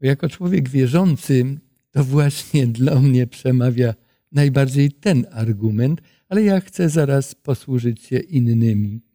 Jako 0.00 0.28
człowiek 0.28 0.68
wierzący, 0.68 1.58
to 1.90 2.04
właśnie 2.04 2.66
dla 2.66 3.00
mnie 3.00 3.26
przemawia 3.26 3.94
najbardziej 4.32 4.92
ten 4.92 5.26
argument, 5.32 6.00
ale 6.28 6.42
ja 6.42 6.60
chcę 6.60 6.88
zaraz 6.88 7.34
posłużyć 7.34 8.02
się 8.02 8.18
innymi. 8.18 9.05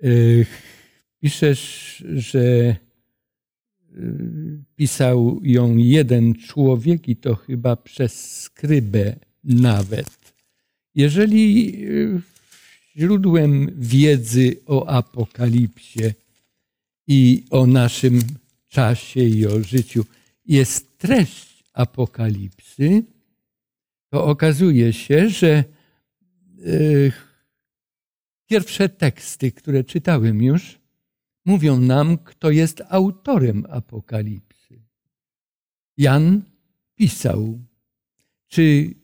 Yy, 0.00 0.46
Piszesz, 1.20 2.04
że 2.14 2.76
yy, 3.94 4.64
pisał 4.76 5.40
ją 5.42 5.76
jeden 5.76 6.34
człowiek 6.34 7.08
i 7.08 7.16
to 7.16 7.34
chyba 7.34 7.76
przez 7.76 8.40
skrybę 8.40 9.16
nawet. 9.44 10.34
Jeżeli 10.94 11.78
yy, 11.80 12.20
źródłem 12.96 13.70
wiedzy 13.78 14.56
o 14.66 14.88
apokalipsie 14.88 16.12
i 17.06 17.44
o 17.50 17.66
naszym 17.66 18.20
czasie 18.68 19.20
i 19.20 19.46
o 19.46 19.62
życiu 19.62 20.04
jest 20.46 20.98
treść 20.98 21.64
apokalipsy, 21.72 23.02
to 24.10 24.24
okazuje 24.24 24.92
się, 24.92 25.28
że 25.30 25.64
Pierwsze 28.46 28.88
teksty, 28.88 29.52
które 29.52 29.84
czytałem 29.84 30.42
już, 30.42 30.78
mówią 31.44 31.80
nam, 31.80 32.18
kto 32.18 32.50
jest 32.50 32.82
autorem 32.88 33.66
Apokalipsy. 33.70 34.82
Jan 35.96 36.42
pisał. 36.94 37.58
Czy 38.46 38.94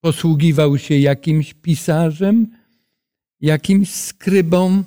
posługiwał 0.00 0.78
się 0.78 0.98
jakimś 0.98 1.54
pisarzem, 1.54 2.56
jakimś 3.40 3.94
skrybą? 3.94 4.84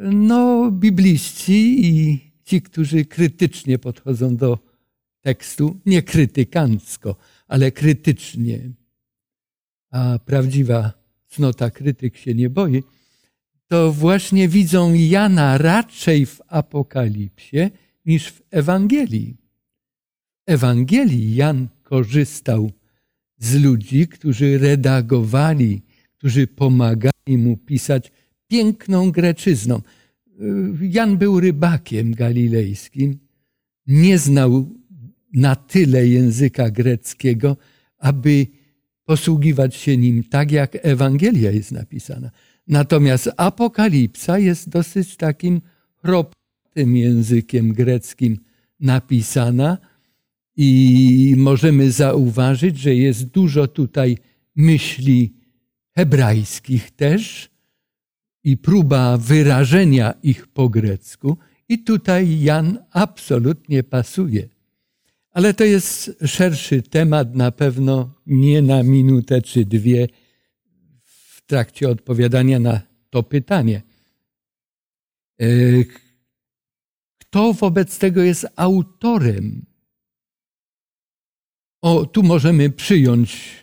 No, 0.00 0.70
bibliści 0.70 1.86
i 1.86 2.20
ci, 2.44 2.62
którzy 2.62 3.04
krytycznie 3.04 3.78
podchodzą 3.78 4.36
do 4.36 4.58
tekstu, 5.20 5.80
nie 5.86 6.02
krytykancko, 6.02 7.16
ale 7.48 7.72
krytycznie. 7.72 8.70
A 9.90 10.18
prawdziwa 10.18 11.05
cnota 11.36 11.70
krytyk 11.70 12.16
się 12.16 12.34
nie 12.34 12.50
boi, 12.50 12.82
to 13.68 13.92
właśnie 13.92 14.48
widzą 14.48 14.94
Jana 14.94 15.58
raczej 15.58 16.26
w 16.26 16.40
Apokalipsie 16.48 17.70
niż 18.06 18.28
w 18.28 18.42
Ewangelii. 18.50 19.36
W 20.48 20.50
Ewangelii 20.50 21.34
Jan 21.34 21.68
korzystał 21.82 22.70
z 23.38 23.54
ludzi, 23.54 24.08
którzy 24.08 24.58
redagowali, 24.58 25.82
którzy 26.18 26.46
pomagali 26.46 27.38
mu 27.38 27.56
pisać 27.56 28.12
piękną 28.48 29.10
greczyzną. 29.10 29.82
Jan 30.80 31.16
był 31.18 31.40
rybakiem 31.40 32.14
galilejskim, 32.14 33.18
nie 33.86 34.18
znał 34.18 34.70
na 35.32 35.56
tyle 35.56 36.08
języka 36.08 36.70
greckiego, 36.70 37.56
aby 37.98 38.46
posługiwać 39.06 39.74
się 39.74 39.96
nim 39.96 40.24
tak, 40.24 40.52
jak 40.52 40.78
Ewangelia 40.82 41.50
jest 41.50 41.72
napisana. 41.72 42.30
Natomiast 42.68 43.30
Apokalipsa 43.36 44.38
jest 44.38 44.68
dosyć 44.68 45.16
takim 45.16 45.60
chroptym 45.94 46.96
językiem 46.96 47.72
greckim 47.72 48.38
napisana 48.80 49.78
i 50.56 51.34
możemy 51.36 51.90
zauważyć, 51.90 52.78
że 52.78 52.94
jest 52.94 53.24
dużo 53.24 53.68
tutaj 53.68 54.18
myśli 54.56 55.34
hebrajskich 55.94 56.90
też 56.90 57.50
i 58.44 58.56
próba 58.56 59.16
wyrażenia 59.16 60.14
ich 60.22 60.46
po 60.46 60.68
grecku. 60.68 61.36
I 61.68 61.78
tutaj 61.78 62.40
Jan 62.40 62.78
absolutnie 62.90 63.82
pasuje. 63.82 64.48
Ale 65.36 65.54
to 65.54 65.64
jest 65.64 66.10
szerszy 66.26 66.82
temat, 66.82 67.34
na 67.34 67.52
pewno 67.52 68.14
nie 68.26 68.62
na 68.62 68.82
minutę 68.82 69.42
czy 69.42 69.64
dwie 69.64 70.08
w 71.04 71.46
trakcie 71.46 71.88
odpowiadania 71.88 72.58
na 72.58 72.80
to 73.10 73.22
pytanie. 73.22 73.82
E, 75.40 75.46
kto 77.18 77.52
wobec 77.52 77.98
tego 77.98 78.22
jest 78.22 78.46
autorem? 78.56 79.66
O, 81.82 82.06
tu 82.06 82.22
możemy 82.22 82.70
przyjąć 82.70 83.56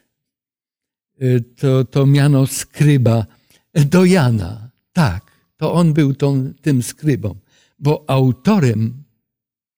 y, 1.21 1.41
to, 1.41 1.86
to 1.86 2.05
miano 2.05 2.47
skryba 2.47 3.26
do 3.74 4.05
Jana. 4.05 4.71
Tak, 4.91 5.32
to 5.57 5.74
on 5.74 5.93
był 5.93 6.13
tą, 6.13 6.53
tym 6.61 6.84
skrybą, 6.84 7.36
bo 7.80 8.05
autorem 8.07 9.03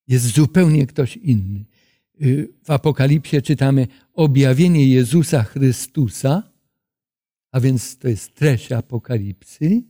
jest 0.08 0.26
zupełnie 0.26 0.88
ktoś 0.88 1.18
inny. 1.18 1.75
Y, 2.22 2.54
W 2.64 2.72
Apokalipsie 2.72 3.42
czytamy 3.42 3.88
objawienie 4.14 4.88
Jezusa 4.88 5.44
Chrystusa, 5.44 6.52
a 7.52 7.60
więc 7.60 7.98
to 7.98 8.08
jest 8.08 8.36
treść 8.36 8.72
Apokalipsy, 8.72 9.84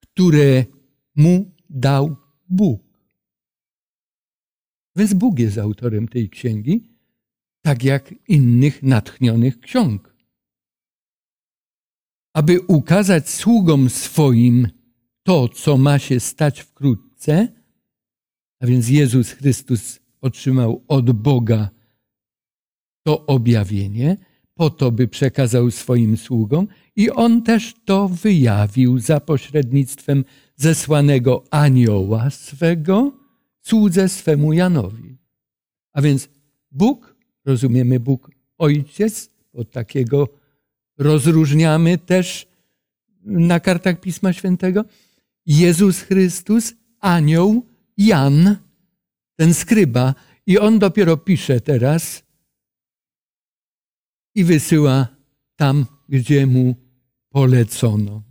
które 0.00 0.64
mu 1.16 1.54
dał 1.70 2.16
Bóg. 2.48 2.82
Więc 4.96 5.14
Bóg 5.14 5.38
jest 5.38 5.58
autorem 5.58 6.08
tej 6.08 6.30
księgi, 6.30 6.92
tak 7.62 7.84
jak 7.84 8.14
innych 8.28 8.82
natchnionych 8.82 9.60
ksiąg. 9.60 10.16
Aby 12.34 12.60
ukazać 12.60 13.30
sługom 13.30 13.90
swoim 13.90 14.68
to, 15.22 15.48
co 15.48 15.78
ma 15.78 15.98
się 15.98 16.20
stać 16.20 16.60
wkrótce, 16.60 17.48
a 18.60 18.66
więc 18.66 18.88
Jezus 18.88 19.30
Chrystus 19.30 20.01
otrzymał 20.22 20.84
od 20.88 21.12
Boga 21.12 21.70
to 23.02 23.26
objawienie, 23.26 24.16
po 24.54 24.70
to, 24.70 24.92
by 24.92 25.08
przekazał 25.08 25.70
swoim 25.70 26.16
sługom, 26.16 26.68
i 26.96 27.10
on 27.10 27.42
też 27.42 27.74
to 27.84 28.08
wyjawił 28.08 28.98
za 28.98 29.20
pośrednictwem 29.20 30.24
zesłanego 30.56 31.44
anioła 31.50 32.30
swego, 32.30 33.12
słudze 33.60 34.08
swemu 34.08 34.52
Janowi. 34.52 35.16
A 35.92 36.02
więc 36.02 36.28
Bóg, 36.70 37.16
rozumiemy 37.44 38.00
Bóg 38.00 38.30
Ojciec, 38.58 39.30
bo 39.54 39.64
takiego 39.64 40.28
rozróżniamy 40.98 41.98
też 41.98 42.48
na 43.24 43.60
kartach 43.60 44.00
Pisma 44.00 44.32
Świętego, 44.32 44.84
Jezus 45.46 46.00
Chrystus, 46.00 46.74
anioł, 47.00 47.66
Jan, 47.96 48.56
ten 49.36 49.54
skryba, 49.54 50.14
i 50.46 50.58
on 50.58 50.78
dopiero 50.78 51.16
pisze 51.16 51.60
teraz 51.60 52.22
i 54.34 54.44
wysyła 54.44 55.08
tam, 55.56 55.86
gdzie 56.08 56.46
mu 56.46 56.76
polecono. 57.28 58.22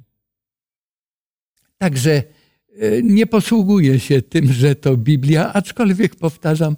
Także 1.78 2.12
e, 2.12 3.02
nie 3.04 3.28
posługuje 3.28 4.00
się 4.00 4.22
tym, 4.22 4.54
że 4.54 4.76
to 4.76 4.98
Biblia, 4.98 5.54
aczkolwiek 5.54 6.16
powtarzam, 6.16 6.78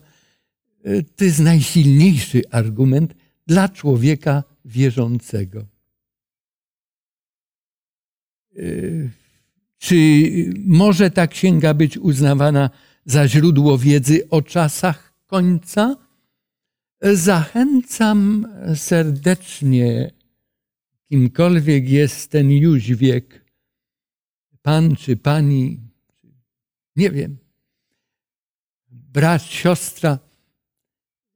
e, 0.83 1.03
to 1.03 1.23
jest 1.25 1.39
najsilniejszy 1.39 2.41
argument 2.51 3.13
dla 3.47 3.69
człowieka 3.69 4.43
wierzącego. 4.65 5.65
E, 8.57 8.63
Czy 9.77 9.95
może 10.65 11.11
ta 11.11 11.27
księga 11.27 11.73
być 11.73 11.97
uznawana 11.97 12.69
za 13.05 13.27
źródło 13.27 13.77
wiedzy 13.77 14.29
o 14.29 14.41
czasach 14.41 15.13
końca? 15.27 15.95
Zachęcam 17.01 18.47
serdecznie, 18.75 20.11
kimkolwiek 21.09 21.89
jest 21.89 22.31
ten 22.31 22.51
już 22.51 22.83
wiek, 22.83 23.45
pan 24.61 24.95
czy 24.95 25.17
pani, 25.17 25.79
nie 26.95 27.11
wiem, 27.11 27.37
brat, 28.89 29.43
siostra, 29.43 30.19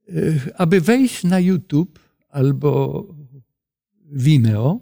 y, 0.08 0.40
aby 0.56 0.80
wejść 0.80 1.24
na 1.24 1.40
YouTube 1.40 1.98
albo 2.28 3.04
Vimeo 4.12 4.80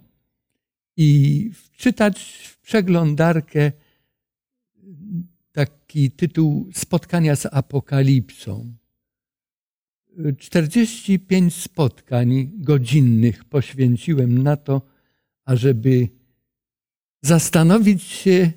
i 0.96 1.50
wczytać 1.54 2.48
w 2.52 2.60
przeglądarkę 2.60 3.72
taki 5.56 6.10
tytuł 6.10 6.70
Spotkania 6.74 7.36
z 7.36 7.46
Apokalipsą. 7.46 8.76
45 10.38 11.54
spotkań 11.54 12.50
godzinnych 12.54 13.44
poświęciłem 13.44 14.42
na 14.42 14.56
to, 14.56 14.82
ażeby 15.44 16.08
zastanowić 17.22 18.02
się, 18.02 18.52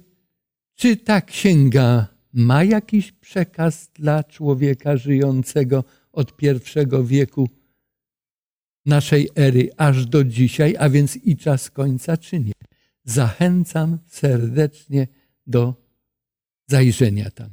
czy 0.75 0.97
ta 0.97 1.21
księga 1.21 2.07
ma 2.33 2.63
jakiś 2.63 3.11
przekaz 3.11 3.91
dla 3.93 4.23
człowieka 4.23 4.97
żyjącego 4.97 5.83
od 6.11 6.37
pierwszego 6.37 7.03
wieku 7.03 7.49
naszej 8.85 9.29
ery 9.35 9.69
aż 9.77 10.05
do 10.05 10.23
dzisiaj, 10.23 10.75
a 10.79 10.89
więc 10.89 11.15
i 11.15 11.37
czas 11.37 11.71
końca, 11.71 12.17
czy 12.17 12.39
nie. 12.39 12.53
Zachęcam 13.03 13.99
serdecznie 14.07 15.07
do 15.47 15.88
zajrzenia 16.69 17.31
tam. 17.31 17.49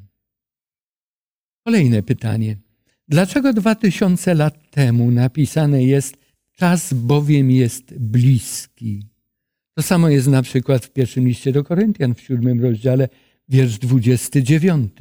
Kolejne 1.64 2.03
pytanie. 2.03 2.57
Dlaczego 3.09 3.53
dwa 3.53 3.75
tysiące 3.75 4.35
lat 4.35 4.71
temu 4.71 5.11
napisane 5.11 5.85
jest 5.85 6.17
czas 6.53 6.95
bowiem 6.95 7.51
jest 7.51 7.99
bliski? 7.99 9.07
To 9.75 9.83
samo 9.83 10.09
jest 10.09 10.27
na 10.27 10.43
przykład 10.43 10.87
w 10.87 10.91
pierwszym 10.91 11.29
liście 11.29 11.53
do 11.53 11.64
Koryntian 11.64 12.14
w 12.14 12.21
siódmym 12.21 12.61
rozdziale, 12.61 13.09
wiersz 13.49 13.79
29. 13.79 14.93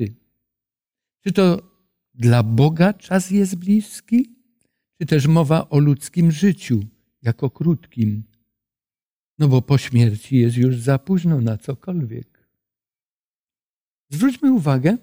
Czy 1.23 1.31
to 1.31 1.71
dla 2.13 2.43
Boga 2.43 2.93
czas 2.93 3.31
jest 3.31 3.55
bliski? 3.55 4.35
Czy 4.97 5.05
też 5.05 5.27
mowa 5.27 5.69
o 5.69 5.79
ludzkim 5.79 6.31
życiu 6.31 6.83
jako 7.21 7.49
krótkim? 7.49 8.23
No 9.39 9.47
bo 9.47 9.61
po 9.61 9.77
śmierci 9.77 10.37
jest 10.37 10.57
już 10.57 10.79
za 10.79 10.99
późno 10.99 11.41
na 11.41 11.57
cokolwiek. 11.57 12.34
Zwróćmy 14.09 14.53
uwagę, 14.53 14.97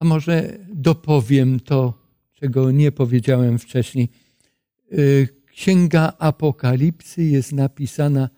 a 0.00 0.04
może 0.04 0.58
dopowiem 0.74 1.60
to, 1.60 2.02
czego 2.32 2.70
nie 2.70 2.92
powiedziałem 2.92 3.58
wcześniej. 3.58 4.08
Y, 4.92 5.28
Księga 5.46 6.12
Apokalipsy 6.18 7.24
jest 7.24 7.52
napisana 7.52 8.30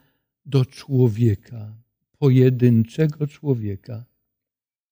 do 0.46 0.64
człowieka, 0.64 1.74
pojedynczego 2.18 3.26
człowieka. 3.26 4.04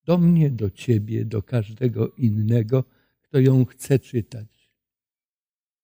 Do 0.05 0.19
mnie, 0.19 0.51
do 0.51 0.71
ciebie, 0.71 1.25
do 1.25 1.43
każdego 1.43 2.09
innego, 2.09 2.85
kto 3.23 3.41
ją 3.41 3.65
chce 3.65 3.99
czytać. 3.99 4.71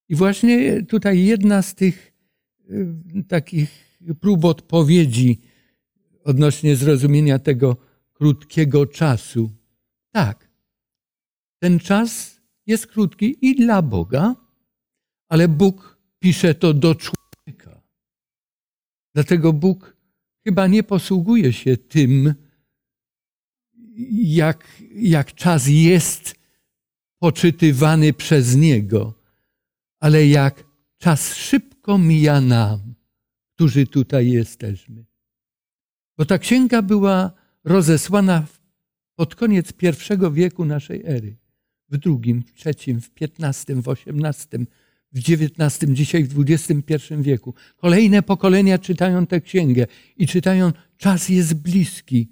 I 0.08 0.14
właśnie 0.14 0.82
tutaj 0.82 1.24
jedna 1.24 1.62
z 1.62 1.74
tych 1.74 2.12
y, 2.70 3.24
takich 3.28 3.98
prób 4.20 4.44
odpowiedzi 4.44 5.40
odnośnie 6.24 6.76
zrozumienia 6.76 7.38
tego 7.38 7.87
krótkiego 8.18 8.86
czasu. 8.86 9.50
Tak, 10.12 10.48
ten 11.58 11.78
czas 11.78 12.40
jest 12.66 12.86
krótki 12.86 13.36
i 13.40 13.56
dla 13.56 13.82
Boga, 13.82 14.34
ale 15.28 15.48
Bóg 15.48 15.98
pisze 16.18 16.54
to 16.54 16.74
do 16.74 16.94
człowieka. 16.94 17.82
Dlatego 19.14 19.52
Bóg 19.52 19.96
chyba 20.44 20.66
nie 20.66 20.82
posługuje 20.82 21.52
się 21.52 21.76
tym, 21.76 22.34
jak, 24.12 24.82
jak 24.94 25.34
czas 25.34 25.66
jest 25.66 26.34
poczytywany 27.18 28.12
przez 28.12 28.56
Niego, 28.56 29.14
ale 30.00 30.26
jak 30.26 30.64
czas 30.96 31.34
szybko 31.34 31.98
mija 31.98 32.40
nam, 32.40 32.94
którzy 33.54 33.86
tutaj 33.86 34.30
jesteśmy. 34.30 35.04
Bo 36.16 36.24
ta 36.24 36.38
księga 36.38 36.82
była 36.82 37.37
rozesłana 37.68 38.46
pod 39.14 39.34
koniec 39.34 39.72
pierwszego 39.72 40.32
wieku 40.32 40.64
naszej 40.64 41.02
ery 41.04 41.36
w 41.90 41.96
drugim, 41.96 42.42
w 42.42 42.52
trzecim, 42.52 43.00
w 43.00 43.10
piętnastym, 43.10 43.82
w 43.82 43.88
osiemnastym, 43.88 44.66
w 45.12 45.18
dziewiętnastym, 45.18 45.96
dzisiaj 45.96 46.24
w 46.24 46.82
pierwszym 46.86 47.22
wieku. 47.22 47.54
Kolejne 47.76 48.22
pokolenia 48.22 48.78
czytają 48.78 49.26
tę 49.26 49.40
księgę 49.40 49.86
i 50.16 50.26
czytają, 50.26 50.72
czas 50.96 51.28
jest 51.28 51.54
bliski. 51.54 52.28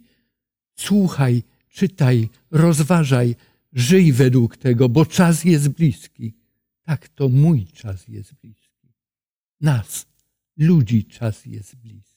Słuchaj, 0.76 1.42
czytaj, 1.68 2.28
rozważaj, 2.50 3.34
żyj 3.72 4.12
według 4.12 4.56
tego, 4.56 4.88
bo 4.88 5.06
czas 5.06 5.44
jest 5.44 5.68
bliski. 5.68 6.34
Tak, 6.82 7.08
to 7.08 7.28
mój 7.28 7.66
czas 7.66 8.08
jest 8.08 8.34
bliski. 8.34 8.92
Nas, 9.60 10.06
ludzi, 10.56 11.04
czas 11.04 11.46
jest 11.46 11.76
bliski. 11.76 12.16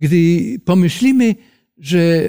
Gdy 0.00 0.58
pomyślimy, 0.64 1.34
że 1.78 2.28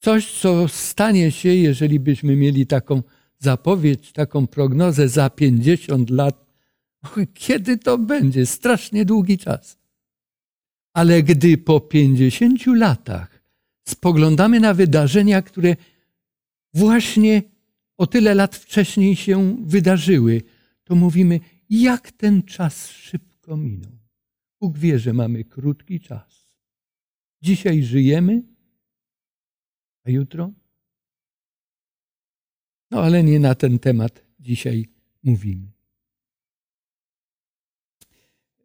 coś, 0.00 0.40
co 0.40 0.68
stanie 0.68 1.30
się, 1.30 1.48
jeżeli 1.48 2.00
byśmy 2.00 2.36
mieli 2.36 2.66
taką 2.66 3.02
zapowiedź, 3.38 4.12
taką 4.12 4.46
prognozę 4.46 5.08
za 5.08 5.30
50 5.30 6.10
lat, 6.10 6.46
kiedy 7.34 7.78
to 7.78 7.98
będzie? 7.98 8.46
Strasznie 8.46 9.04
długi 9.04 9.38
czas. 9.38 9.78
Ale 10.92 11.22
gdy 11.22 11.58
po 11.58 11.80
50 11.80 12.66
latach 12.66 13.42
spoglądamy 13.88 14.60
na 14.60 14.74
wydarzenia, 14.74 15.42
które 15.42 15.76
właśnie 16.74 17.42
o 17.96 18.06
tyle 18.06 18.34
lat 18.34 18.56
wcześniej 18.56 19.16
się 19.16 19.56
wydarzyły, 19.66 20.42
to 20.84 20.94
mówimy, 20.94 21.40
jak 21.70 22.12
ten 22.12 22.42
czas 22.42 22.88
szybko 22.88 23.56
minął. 23.56 23.98
Bóg 24.60 24.78
wie, 24.78 24.98
że 24.98 25.12
mamy 25.12 25.44
krótki 25.44 26.00
czas. 26.00 26.37
Dzisiaj 27.42 27.82
żyjemy, 27.82 28.42
a 30.04 30.10
jutro? 30.10 30.52
No 32.90 33.02
ale 33.02 33.24
nie 33.24 33.40
na 33.40 33.54
ten 33.54 33.78
temat 33.78 34.24
dzisiaj 34.40 34.88
mówimy. 35.22 35.68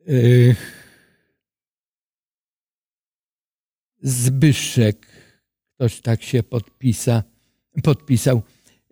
Yy. 0.07 0.55
Zbyszek, 4.01 5.07
ktoś 5.75 6.01
tak 6.01 6.23
się 6.23 6.43
podpisa, 6.43 7.23
podpisał. 7.83 8.41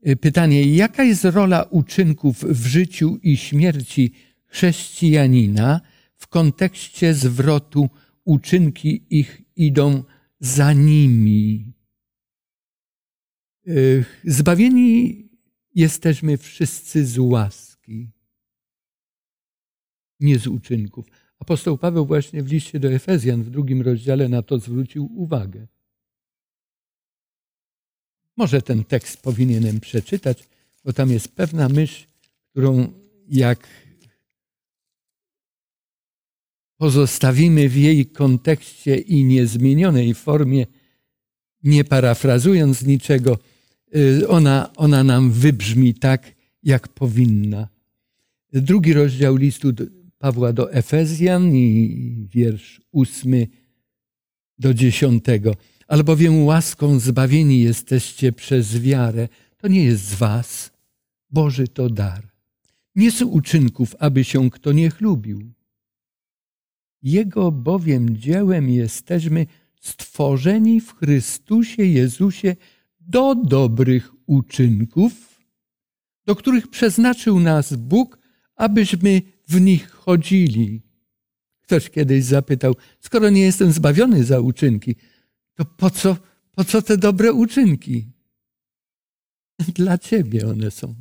Yy, 0.04 0.16
Pytanie, 0.16 0.76
jaka 0.76 1.04
jest 1.04 1.26
rola 1.26 1.64
uczynków 1.64 2.44
w 2.44 2.66
życiu 2.66 3.20
i 3.24 3.38
śmierci 3.38 4.14
chrześcijanina 4.46 5.82
w 6.16 6.28
kontekście 6.28 7.14
zwrotu 7.14 7.90
uczynki 8.26 9.06
ich 9.10 9.41
idą 9.56 10.04
za 10.40 10.74
nimi? 10.74 11.74
Zbawieni 14.24 15.30
jesteśmy 15.76 16.38
wszyscy 16.38 17.06
z 17.06 17.18
łaski, 17.18 18.12
nie 20.20 20.40
z 20.40 20.48
uczynków. 20.48 21.06
Apostoł 21.40 21.78
Paweł 21.78 22.06
właśnie 22.06 22.44
w 22.44 22.52
liście 22.52 22.80
do 22.80 22.92
Efezjan 22.92 23.44
w 23.44 23.50
drugim 23.50 23.82
rozdziale 23.82 24.30
na 24.30 24.42
to 24.42 24.60
zwrócił 24.60 25.22
uwagę. 25.22 25.68
Może 28.38 28.62
ten 28.62 28.84
tekst 28.84 29.22
powinienem 29.22 29.80
przeczytać, 29.80 30.50
bo 30.86 30.94
tam 30.94 31.12
jest 31.12 31.36
pewna 31.36 31.70
myśl, 31.70 32.06
którą 32.52 32.94
jak 33.28 33.68
pozostawimy 36.82 37.70
w 37.70 37.76
jej 37.76 38.06
kontekście 38.06 38.96
i 38.96 39.24
niezmienionej 39.24 40.14
formie, 40.14 40.66
nie 41.64 41.84
parafrazując 41.84 42.84
niczego, 42.84 43.40
y, 43.96 44.28
ona, 44.28 44.74
ona 44.76 45.04
nam 45.04 45.32
wybrzmi 45.32 45.94
tak, 45.94 46.36
jak 46.64 46.88
powinna. 46.88 47.68
Drugi 48.54 48.94
rozdział 48.94 49.36
listu 49.36 49.74
Pawła 50.18 50.54
do 50.54 50.74
Efezjan 50.74 51.56
i 51.56 52.28
wiersz 52.34 52.82
ósmy 52.92 53.48
do 54.60 54.74
dziesiątego. 54.74 55.56
Albowiem 55.88 56.44
łaską 56.44 57.00
zbawieni 57.00 57.62
jesteście 57.62 58.32
przez 58.32 58.80
wiarę. 58.80 59.28
To 59.58 59.68
nie 59.68 59.84
jest 59.84 60.04
z 60.04 60.16
was. 60.16 60.72
Boży 61.30 61.68
to 61.68 61.90
dar. 61.90 62.28
Nie 62.96 63.12
z 63.12 63.22
uczynków, 63.22 63.96
aby 64.00 64.24
się 64.24 64.50
kto 64.50 64.72
nie 64.72 64.90
chlubił. 64.90 65.54
Jego 67.04 67.52
bowiem 67.52 68.18
dziełem 68.18 68.70
jesteśmy 68.70 69.46
stworzeni 69.82 70.82
w 70.82 70.96
Chrystusie 70.96 71.84
Jezusie 71.84 72.56
do 73.00 73.36
dobrych 73.36 74.12
uczynków, 74.26 75.42
do 76.26 76.36
których 76.36 76.68
przeznaczył 76.68 77.40
nas 77.40 77.74
Bóg, 77.74 78.20
abyśmy 78.56 79.22
w 79.48 79.62
nich 79.62 79.92
chodzili. 79.92 80.82
Ktoś 81.62 81.90
kiedyś 81.90 82.24
zapytał, 82.24 82.76
skoro 83.00 83.30
nie 83.30 83.42
jestem 83.42 83.72
zbawiony 83.72 84.24
za 84.24 84.40
uczynki, 84.40 84.96
to 85.54 85.66
po 85.66 85.90
co, 85.90 86.18
po 86.52 86.64
co 86.64 86.82
te 86.82 86.98
dobre 86.98 87.34
uczynki? 87.34 88.12
Dla 89.60 89.98
ciebie 89.98 90.50
one 90.50 90.72
są. 90.72 90.96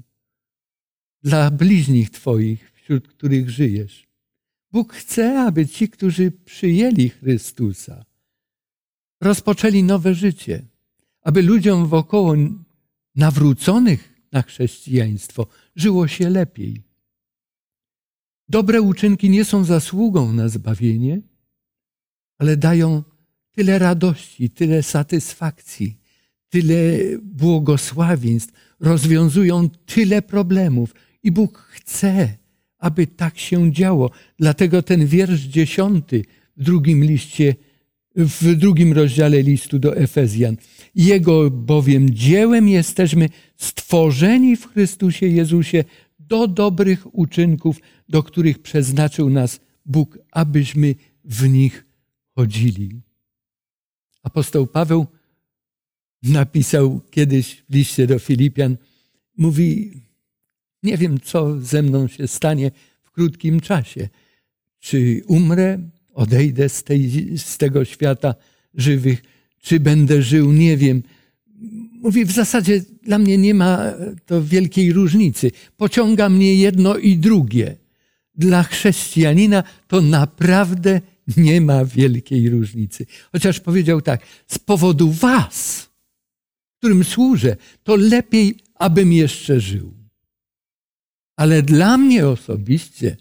Dla 1.23 1.51
bliźnich 1.51 2.11
twoich, 2.11 2.73
wśród 2.75 3.09
których 3.09 3.51
żyjesz. 3.51 4.10
Bóg 4.73 4.93
chce, 4.95 5.41
aby 5.41 5.67
ci, 5.67 5.89
którzy 5.89 6.31
przyjęli 6.31 7.09
Chrystusa, 7.09 8.05
rozpoczęli 9.21 9.83
nowe 9.83 10.15
życie, 10.15 10.67
aby 11.23 11.43
ludziom 11.43 11.87
wokoło 11.87 12.35
nawróconych 13.17 14.15
na 14.33 14.43
chrześcijaństwo 14.43 15.47
żyło 15.77 16.09
się 16.09 16.31
lepiej. 16.31 16.83
Dobre 18.49 18.83
uczynki 18.83 19.31
nie 19.31 19.45
są 19.45 19.65
zasługą 19.65 20.33
na 20.33 20.49
zbawienie, 20.49 21.21
ale 22.39 22.57
dają 22.57 23.03
tyle 23.53 23.79
radości, 23.79 24.51
tyle 24.51 24.83
satysfakcji, 24.83 26.01
tyle 26.49 26.99
błogosławieństw, 27.23 28.53
rozwiązują 28.81 29.69
tyle 29.71 30.23
problemów. 30.23 30.95
I 31.23 31.31
Bóg 31.33 31.59
chce, 31.59 32.39
aby 32.81 33.07
tak 33.07 33.39
się 33.39 33.73
działo. 33.73 34.11
Dlatego 34.39 34.83
ten 34.83 35.07
wiersz 35.07 35.41
dziesiąty 35.41 36.25
w 36.57 36.65
drugim 36.65 37.05
liście, 37.05 37.55
w 38.17 38.55
drugim 38.55 38.93
rozdziale 38.93 39.43
listu 39.43 39.79
do 39.79 39.97
Efezjan. 39.97 40.57
Jego 40.95 41.51
bowiem 41.51 42.11
dziełem 42.11 42.69
jesteśmy 42.69 43.29
stworzeni 43.57 44.57
w 44.57 44.67
Chrystusie 44.67 45.27
Jezusie 45.27 45.85
do 46.19 46.49
dobrych 46.49 47.15
uczynków, 47.15 47.77
do 48.09 48.23
których 48.23 48.59
przeznaczył 48.59 49.31
nas 49.31 49.61
Bóg, 49.87 50.19
abyśmy 50.33 50.95
w 51.25 51.49
nich 51.49 51.87
chodzili. 52.35 53.01
Apostoł 54.23 54.67
Paweł 54.67 55.07
napisał 56.23 57.01
kiedyś 57.11 57.63
w 57.69 57.75
liście 57.75 58.07
do 58.07 58.19
Filipian, 58.19 58.77
mówi, 59.37 59.93
nie 60.83 60.97
wiem, 60.97 61.21
co 61.21 61.61
ze 61.61 61.83
mną 61.83 62.09
się 62.09 62.29
stanie 62.29 62.71
w 63.03 63.11
krótkim 63.11 63.61
czasie. 63.61 64.09
Czy 64.79 65.23
umrę, 65.27 65.79
odejdę 66.15 66.69
z, 66.69 66.85
tej, 66.85 67.39
z 67.39 67.59
tego 67.59 67.85
świata 67.85 68.35
żywych, 68.75 69.23
czy 69.63 69.81
będę 69.81 70.23
żył, 70.23 70.53
nie 70.53 70.77
wiem. 70.77 71.03
Mówi, 72.03 72.25
w 72.25 72.33
zasadzie 72.33 72.85
dla 73.03 73.19
mnie 73.19 73.39
nie 73.39 73.55
ma 73.55 73.93
to 74.27 74.43
wielkiej 74.43 74.93
różnicy. 74.93 75.51
Pociąga 75.77 76.29
mnie 76.29 76.55
jedno 76.55 76.97
i 76.97 77.17
drugie. 77.19 77.77
Dla 78.35 78.63
chrześcijanina 78.63 79.65
to 79.89 80.01
naprawdę 80.01 81.01
nie 81.37 81.61
ma 81.61 81.85
wielkiej 81.85 82.51
różnicy. 82.51 83.07
Chociaż 83.33 83.61
powiedział 83.61 84.01
tak, 84.01 84.21
z 84.47 84.59
powodu 84.59 85.11
was, 85.13 85.91
którym 86.79 87.05
służę, 87.05 87.57
to 87.85 87.97
lepiej, 87.97 88.55
abym 88.75 89.13
jeszcze 89.13 89.61
żył. 89.61 90.00
Ale 91.41 91.63
dla 91.63 91.99
mnie 91.99 92.29
osobiście 92.29 93.17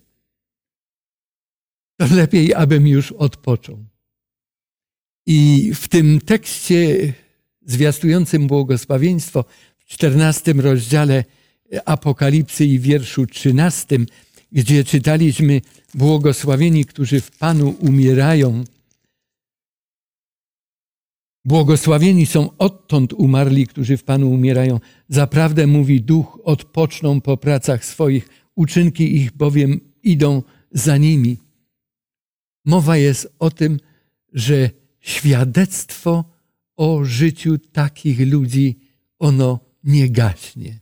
to 1.98 2.16
lepiej, 2.16 2.54
abym 2.54 2.88
już 2.88 3.12
odpoczął. 3.12 3.86
I 5.26 5.72
w 5.76 5.88
tym 5.88 6.22
tekście 6.22 7.14
zwiastującym 7.66 8.48
błogosławieństwo 8.48 9.46
w 9.78 9.86
czternastym 9.86 10.60
rozdziale 10.60 11.24
Apokalipsy 11.86 12.66
i 12.66 12.80
wierszu 12.80 13.26
trzynastym, 13.28 14.06
gdzie 14.52 14.84
czytaliśmy 14.84 15.62
błogosławieni, 15.94 16.86
którzy 16.86 17.22
w 17.22 17.32
Panu 17.32 17.76
umierają. 17.80 18.64
Błogosławieni 21.46 22.26
są 22.26 22.58
odtąd 22.58 23.14
umarli, 23.14 23.68
którzy 23.68 23.98
w 23.98 24.04
Panu 24.04 24.32
umierają. 24.32 24.80
Zaprawdę 25.10 25.68
mówi 25.68 26.02
Duch, 26.02 26.40
odpoczną 26.44 27.22
po 27.22 27.38
pracach 27.38 27.86
swoich, 27.86 28.30
uczynki 28.56 29.16
ich 29.16 29.32
bowiem 29.32 29.80
idą 30.04 30.44
za 30.72 30.98
nimi. 30.98 31.38
Mowa 32.66 32.98
jest 32.98 33.36
o 33.40 33.52
tym, 33.52 33.80
że 34.34 34.70
świadectwo 35.00 36.26
o 36.76 37.04
życiu 37.06 37.58
takich 37.58 38.20
ludzi, 38.28 38.80
ono 39.20 39.60
nie 39.84 40.10
gaśnie. 40.10 40.80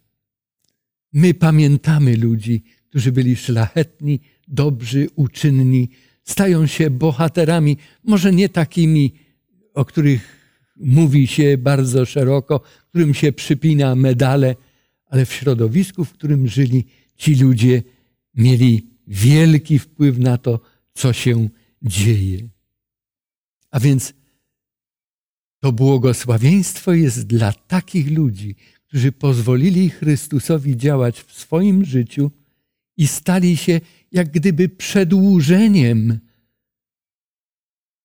My 1.13 1.33
pamiętamy 1.33 2.17
ludzi, 2.17 2.63
którzy 2.89 3.11
byli 3.11 3.35
szlachetni, 3.35 4.19
dobrzy, 4.47 5.07
uczynni, 5.15 5.89
stają 6.23 6.67
się 6.67 6.89
bohaterami, 6.89 7.77
może 8.03 8.31
nie 8.31 8.49
takimi, 8.49 9.13
o 9.73 9.85
których 9.85 10.36
mówi 10.79 11.27
się 11.27 11.57
bardzo 11.57 12.05
szeroko, 12.05 12.61
którym 12.89 13.13
się 13.13 13.31
przypina 13.31 13.95
medale, 13.95 14.55
ale 15.05 15.25
w 15.25 15.33
środowisku, 15.33 16.05
w 16.05 16.13
którym 16.13 16.47
żyli, 16.47 16.85
ci 17.17 17.35
ludzie 17.35 17.83
mieli 18.35 18.87
wielki 19.07 19.79
wpływ 19.79 20.17
na 20.17 20.37
to, 20.37 20.59
co 20.93 21.13
się 21.13 21.49
dzieje. 21.81 22.49
A 23.71 23.79
więc 23.79 24.13
to 25.59 25.71
błogosławieństwo 25.71 26.93
jest 26.93 27.27
dla 27.27 27.53
takich 27.53 28.11
ludzi, 28.11 28.55
którzy 28.87 29.11
pozwolili 29.11 29.89
Chrystusowi 29.89 30.77
działać 30.77 31.21
w 31.21 31.33
swoim 31.33 31.85
życiu 31.85 32.31
i 32.97 33.07
stali 33.07 33.57
się 33.57 33.81
jak 34.11 34.31
gdyby 34.31 34.69
przedłużeniem 34.69 36.19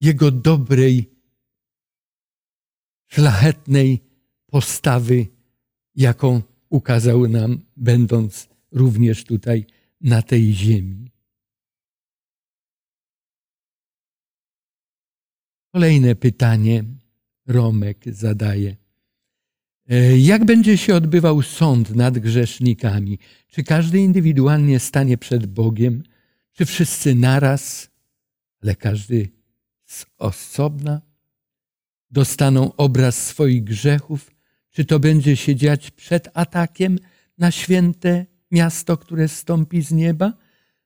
Jego 0.01 0.31
dobrej, 0.31 1.12
szlachetnej 3.13 4.01
postawy, 4.47 5.27
jaką 5.95 6.43
ukazał 6.69 7.29
nam, 7.29 7.61
będąc 7.77 8.49
również 8.73 9.25
tutaj 9.25 9.67
na 10.01 10.23
tej 10.23 10.55
ziemi. 10.55 11.13
Kolejne 15.73 16.15
pytanie 16.15 16.85
Romek 17.47 18.05
zadaje. 18.07 18.77
E, 19.89 20.19
Jak 20.19 20.45
będzie 20.45 20.79
się 20.79 20.95
odbywał 20.95 21.43
sąd 21.43 21.91
nad 21.95 22.19
grzesznikami? 22.19 23.19
Czy 23.49 23.65
każdy 23.65 23.99
indywidualnie 23.99 24.81
stanie 24.81 25.19
przed 25.19 25.47
Bogiem, 25.47 26.03
czy 26.53 26.65
wszyscy 26.65 27.15
naraz, 27.15 27.91
ale 28.63 28.77
każdy 28.77 29.29
z 29.85 30.07
osobna? 30.19 31.12
Dostaną 32.13 32.77
obraz 32.77 33.27
swoich 33.27 33.65
grzechów? 33.65 34.31
Czy 34.71 34.85
to 34.85 35.01
będzie 35.01 35.37
się 35.37 35.57
dziać 35.57 35.91
przed 35.91 36.29
atakiem 36.35 36.99
na 37.39 37.51
święte 37.51 38.27
miasto, 38.51 38.97
które 38.97 39.29
stąpi 39.29 39.83
z 39.83 39.93
nieba? 39.93 40.33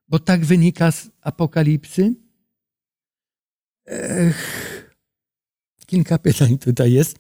Bo 0.09 0.19
tak 0.19 0.45
wynika 0.45 0.93
z 0.93 1.11
Apokalipsy. 1.21 2.15
Ech, 3.87 4.91
kilka 5.87 6.19
pytań 6.19 6.59
tutaj 6.59 6.93
jest, 6.93 7.19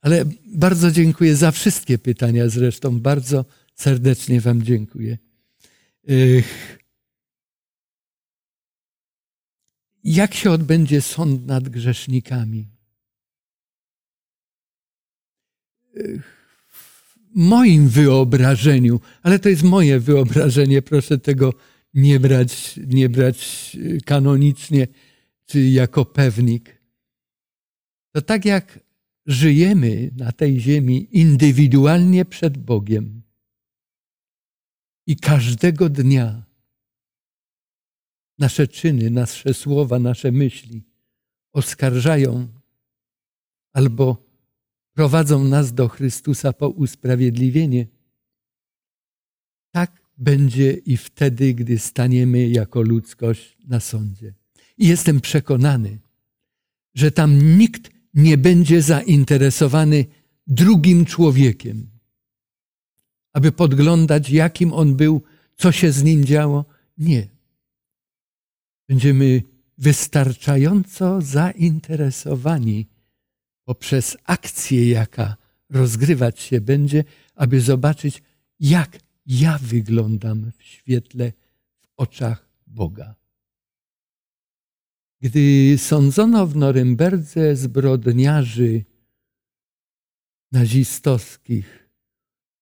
ale 0.00 0.24
bardzo 0.46 0.90
dziękuję 0.90 1.36
za 1.36 1.50
wszystkie 1.50 1.98
pytania 1.98 2.48
zresztą. 2.48 3.00
Bardzo 3.00 3.44
serdecznie 3.74 4.40
Wam 4.40 4.62
dziękuję. 4.62 5.18
Ech, 6.08 6.78
jak 10.04 10.34
się 10.34 10.50
odbędzie 10.50 11.02
sąd 11.02 11.46
nad 11.46 11.68
grzesznikami? 11.68 12.68
W 15.80 15.83
moim 17.34 17.88
wyobrażeniu, 17.88 19.00
ale 19.22 19.38
to 19.38 19.48
jest 19.48 19.62
moje 19.62 20.00
wyobrażenie, 20.00 20.82
proszę 20.82 21.18
tego 21.18 21.52
nie 21.94 22.20
brać, 22.20 22.80
nie 22.86 23.08
brać 23.08 23.76
kanonicznie 24.04 24.88
czy 25.46 25.60
jako 25.60 26.04
pewnik. 26.04 26.82
To 28.12 28.22
tak 28.22 28.44
jak 28.44 28.80
żyjemy 29.26 30.10
na 30.16 30.32
tej 30.32 30.60
ziemi 30.60 31.08
indywidualnie 31.12 32.24
przed 32.24 32.58
Bogiem 32.58 33.22
i 35.06 35.16
każdego 35.16 35.88
dnia 35.88 36.44
nasze 38.38 38.68
czyny, 38.68 39.10
nasze 39.10 39.54
słowa, 39.54 39.98
nasze 39.98 40.32
myśli 40.32 40.82
oskarżają 41.52 42.48
albo 43.72 44.23
prowadzą 44.94 45.44
nas 45.44 45.74
do 45.74 45.88
Chrystusa 45.88 46.52
po 46.52 46.68
usprawiedliwienie. 46.68 47.86
Tak 49.70 50.02
będzie 50.18 50.72
i 50.72 50.96
wtedy, 50.96 51.54
gdy 51.54 51.78
staniemy 51.78 52.48
jako 52.48 52.82
ludzkość 52.82 53.56
na 53.66 53.80
sądzie. 53.80 54.34
I 54.78 54.88
jestem 54.88 55.20
przekonany, 55.20 55.98
że 56.94 57.10
tam 57.10 57.58
nikt 57.58 57.90
nie 58.14 58.38
będzie 58.38 58.82
zainteresowany 58.82 60.04
drugim 60.46 61.04
człowiekiem, 61.04 61.90
aby 63.32 63.52
podglądać, 63.52 64.30
jakim 64.30 64.72
on 64.72 64.96
był, 64.96 65.22
co 65.56 65.72
się 65.72 65.92
z 65.92 66.02
nim 66.02 66.24
działo. 66.24 66.64
Nie. 66.98 67.28
Będziemy 68.88 69.42
wystarczająco 69.78 71.20
zainteresowani 71.20 72.86
poprzez 73.64 74.16
akcję, 74.24 74.88
jaka 74.88 75.36
rozgrywać 75.70 76.40
się 76.40 76.60
będzie, 76.60 77.04
aby 77.34 77.60
zobaczyć, 77.60 78.22
jak 78.60 78.98
ja 79.26 79.58
wyglądam 79.58 80.52
w 80.58 80.62
świetle, 80.62 81.32
w 81.80 81.86
oczach 81.96 82.48
Boga. 82.66 83.14
Gdy 85.20 85.74
sądzono 85.78 86.46
w 86.46 86.56
Norymberdze 86.56 87.56
zbrodniarzy 87.56 88.84
nazistowskich, 90.52 91.88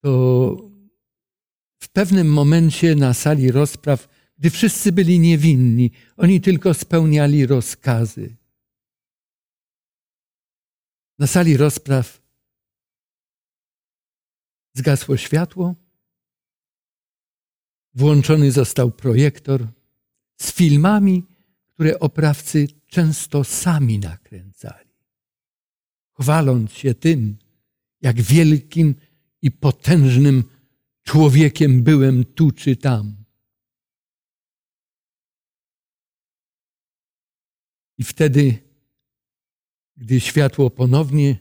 to 0.01 0.73
w 1.79 1.89
pewnym 1.89 2.33
momencie 2.33 2.95
na 2.95 3.15
sali 3.15 3.51
rozpraw, 3.51 4.09
gdy 4.39 4.51
wszyscy 4.51 4.93
byli 4.93 5.21
niewinni, 5.21 5.91
oni 6.17 6.41
tylko 6.41 6.75
spełniali 6.75 7.47
rozkazy. 7.47 8.37
Na 11.23 11.29
sali 11.29 11.57
rozpraw 11.57 12.23
zgasło 14.75 15.17
światło, 15.17 15.75
włączony 17.95 18.53
został 18.53 18.91
projektor 18.91 19.69
z 20.37 20.53
filmami, 20.53 21.23
które 21.75 21.99
oprawcy 21.99 22.69
często 22.87 23.45
sami 23.45 23.99
nakręcali, 23.99 24.91
chwaląc 26.21 26.73
się 26.73 26.95
tym, 26.95 27.39
jak 28.01 28.21
wielkim 28.21 28.95
i 29.43 29.51
potężnym 29.51 30.45
człowiekiem 31.03 31.83
byłem 31.83 32.25
tu 32.25 32.53
czy 32.53 32.77
tam. 32.77 33.25
I 37.99 38.05
wtedy, 38.05 38.72
gdy 40.03 40.21
światło 40.21 40.71
ponownie 40.71 41.37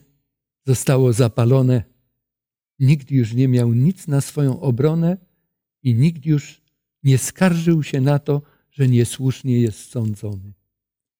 zostało 0.65 1.13
zapalone, 1.13 1.83
nikt 2.79 3.11
już 3.11 3.33
nie 3.33 3.47
miał 3.47 3.73
nic 3.73 4.07
na 4.07 4.21
swoją 4.21 4.59
obronę 4.59 5.17
i 5.83 5.95
nikt 5.95 6.25
już 6.25 6.61
nie 7.03 7.17
skarżył 7.17 7.83
się 7.83 8.01
na 8.01 8.19
to, 8.19 8.41
że 8.71 8.87
niesłusznie 8.87 9.61
jest 9.61 9.89
sądzony. 9.89 10.53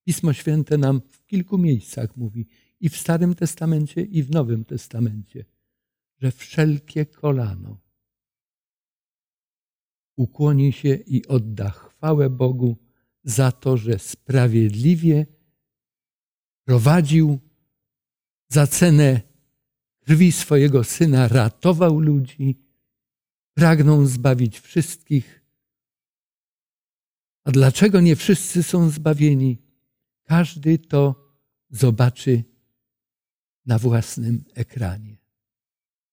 Pismo 0.04 0.34
Święte 0.34 0.78
nam 0.78 1.02
w 1.10 1.26
kilku 1.26 1.58
miejscach 1.58 2.18
mówi, 2.18 2.48
i 2.80 2.90
w 2.90 2.98
Starym 2.98 3.36
Testamencie, 3.36 4.02
i 4.02 4.24
w 4.24 4.32
Nowym 4.32 4.66
Testamencie, 4.66 5.46
że 6.18 6.32
wszelkie 6.32 7.06
kolano 7.06 7.78
ukłoni 10.16 10.74
się 10.74 10.96
i 10.96 11.28
odda 11.28 11.70
chwałę 11.70 12.30
Bogu 12.30 12.78
za 13.24 13.52
to, 13.52 13.78
że 13.78 14.00
sprawiedliwie 14.00 15.26
prowadził 16.66 17.40
za 18.50 18.68
cenę 18.68 19.22
krwi 20.00 20.32
swojego 20.32 20.84
syna, 20.84 21.28
ratował 21.28 22.00
ludzi, 22.00 22.60
pragnął 23.54 24.06
zbawić 24.06 24.60
wszystkich. 24.60 25.42
A 27.44 27.52
dlaczego 27.52 28.02
nie 28.02 28.16
wszyscy 28.16 28.64
są 28.64 28.90
zbawieni? 28.90 29.58
Każdy 30.24 30.80
to 30.80 31.32
zobaczy 31.70 32.44
na 33.66 33.80
własnym 33.80 34.44
ekranie, 34.54 35.18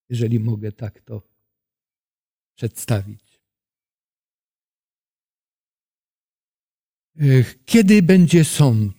jeżeli 0.09 0.41
mogę 0.41 0.73
tak 0.73 1.01
to 1.01 1.23
przedstawić. 2.55 3.41
Kiedy 7.65 8.03
będzie 8.03 8.45
sąd? 8.45 8.98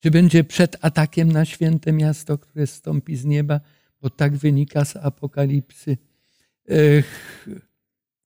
Czy 0.00 0.10
będzie 0.10 0.44
przed 0.44 0.84
atakiem 0.84 1.32
na 1.32 1.44
święte 1.44 1.92
miasto, 1.92 2.38
które 2.38 2.66
stąpi 2.66 3.16
z 3.16 3.24
nieba? 3.24 3.60
Bo 4.00 4.10
tak 4.10 4.36
wynika 4.36 4.84
z 4.84 4.96
Apokalipsy. 4.96 5.96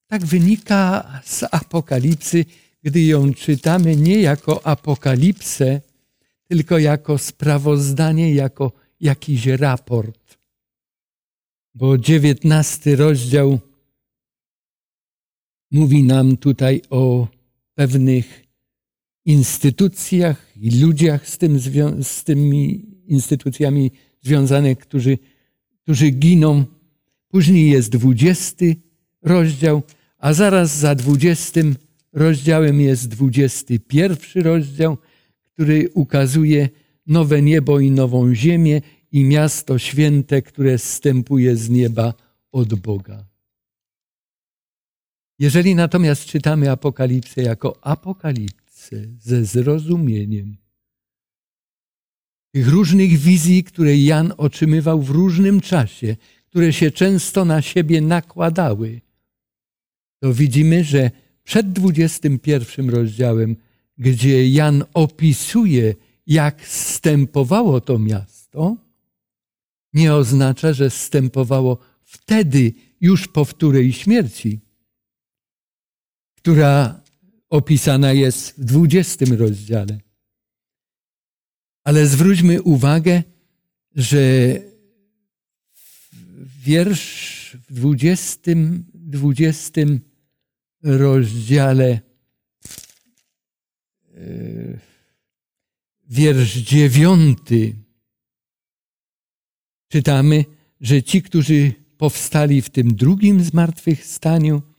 Tak 0.07 0.25
wynika 0.25 1.11
z 1.25 1.43
Apokalipsy, 1.51 2.45
gdy 2.83 3.01
ją 3.01 3.33
czytamy 3.33 3.95
nie 3.95 4.21
jako 4.21 4.67
apokalipsę, 4.67 5.81
tylko 6.47 6.77
jako 6.77 7.17
sprawozdanie, 7.17 8.33
jako 8.33 8.71
jakiś 8.99 9.45
raport. 9.45 10.37
Bo 11.75 11.97
dziewiętnasty 11.97 12.95
rozdział 12.95 13.59
mówi 15.71 16.03
nam 16.03 16.37
tutaj 16.37 16.81
o 16.89 17.27
pewnych 17.75 18.42
instytucjach 19.25 20.51
i 20.57 20.81
ludziach 20.81 21.29
z, 21.29 21.37
tym, 21.37 21.59
z 22.03 22.23
tymi 22.23 22.85
instytucjami 23.07 23.91
związanych, 24.21 24.77
którzy, 24.77 25.17
którzy 25.83 26.09
giną. 26.09 26.65
Później 27.27 27.69
jest 27.69 27.91
dwudziesty 27.91 28.75
rozdział, 29.21 29.81
a 30.17 30.33
zaraz 30.33 30.77
za 30.77 30.95
dwudziestym 30.95 31.75
rozdziałem 32.13 32.81
jest 32.81 33.07
dwudziesty 33.07 33.79
pierwszy 33.79 34.41
rozdział, 34.41 34.97
który 35.53 35.89
ukazuje 35.93 36.69
nowe 37.07 37.41
niebo 37.41 37.79
i 37.79 37.91
nową 37.91 38.35
ziemię 38.35 38.81
i 39.11 39.23
miasto 39.23 39.79
święte, 39.79 40.41
które 40.41 40.77
zstępuje 40.77 41.55
z 41.55 41.69
nieba 41.69 42.13
od 42.51 42.73
Boga. 42.73 43.25
Jeżeli 45.39 45.75
natomiast 45.75 46.25
czytamy 46.25 46.71
Apokalipsę 46.71 47.41
jako 47.41 47.77
apokalipsę 47.81 48.62
ze 49.19 49.45
zrozumieniem. 49.45 50.57
Tych 52.51 52.67
różnych 52.67 53.17
wizji, 53.17 53.63
które 53.63 53.97
Jan 53.97 54.33
otrzymywał 54.37 55.01
w 55.01 55.09
różnym 55.09 55.61
czasie, 55.61 56.15
które 56.45 56.73
się 56.73 56.91
często 56.91 57.45
na 57.45 57.61
siebie 57.61 58.01
nakładały, 58.01 59.01
to 60.19 60.33
widzimy, 60.33 60.83
że 60.83 61.11
przed 61.43 61.71
21 61.71 62.89
rozdziałem, 62.89 63.55
gdzie 63.97 64.49
Jan 64.49 64.83
opisuje, 64.93 65.95
jak 66.27 66.67
stępowało 66.67 67.81
to 67.81 67.99
miasto, 67.99 68.77
nie 69.93 70.13
oznacza, 70.13 70.73
że 70.73 70.89
stępowało 70.89 71.77
wtedy, 72.03 72.73
już 73.01 73.27
po 73.27 73.45
wtórej 73.45 73.93
śmierci, 73.93 74.59
która 76.35 77.02
opisana 77.53 78.13
jest 78.13 78.61
w 78.61 78.65
20 78.65 79.25
rozdziale. 79.37 79.99
Ale 81.83 82.07
zwróćmy 82.07 82.61
uwagę, 82.61 83.23
że 83.95 84.19
wiersz 86.63 87.57
w 87.69 87.73
20, 87.73 88.51
20 88.93 89.81
rozdziale, 90.83 91.99
e, 94.15 94.79
wiersz 96.09 96.55
dziewiąty, 96.55 97.75
czytamy, 99.87 100.45
że 100.81 101.03
ci, 101.03 101.21
którzy 101.21 101.73
powstali 101.97 102.61
w 102.61 102.69
tym 102.69 102.95
drugim 102.95 103.43
zmartwychwstaniu, 103.43 104.72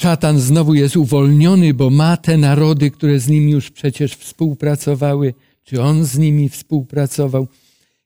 szatan 0.00 0.40
znowu 0.40 0.74
jest 0.74 0.96
uwolniony, 0.96 1.74
bo 1.74 1.90
ma 1.90 2.16
te 2.16 2.36
narody, 2.36 2.90
które 2.90 3.20
z 3.20 3.28
nim 3.28 3.48
już 3.48 3.70
przecież 3.70 4.14
współpracowały, 4.14 5.34
czy 5.64 5.82
on 5.82 6.04
z 6.04 6.18
nimi 6.18 6.48
współpracował. 6.48 7.48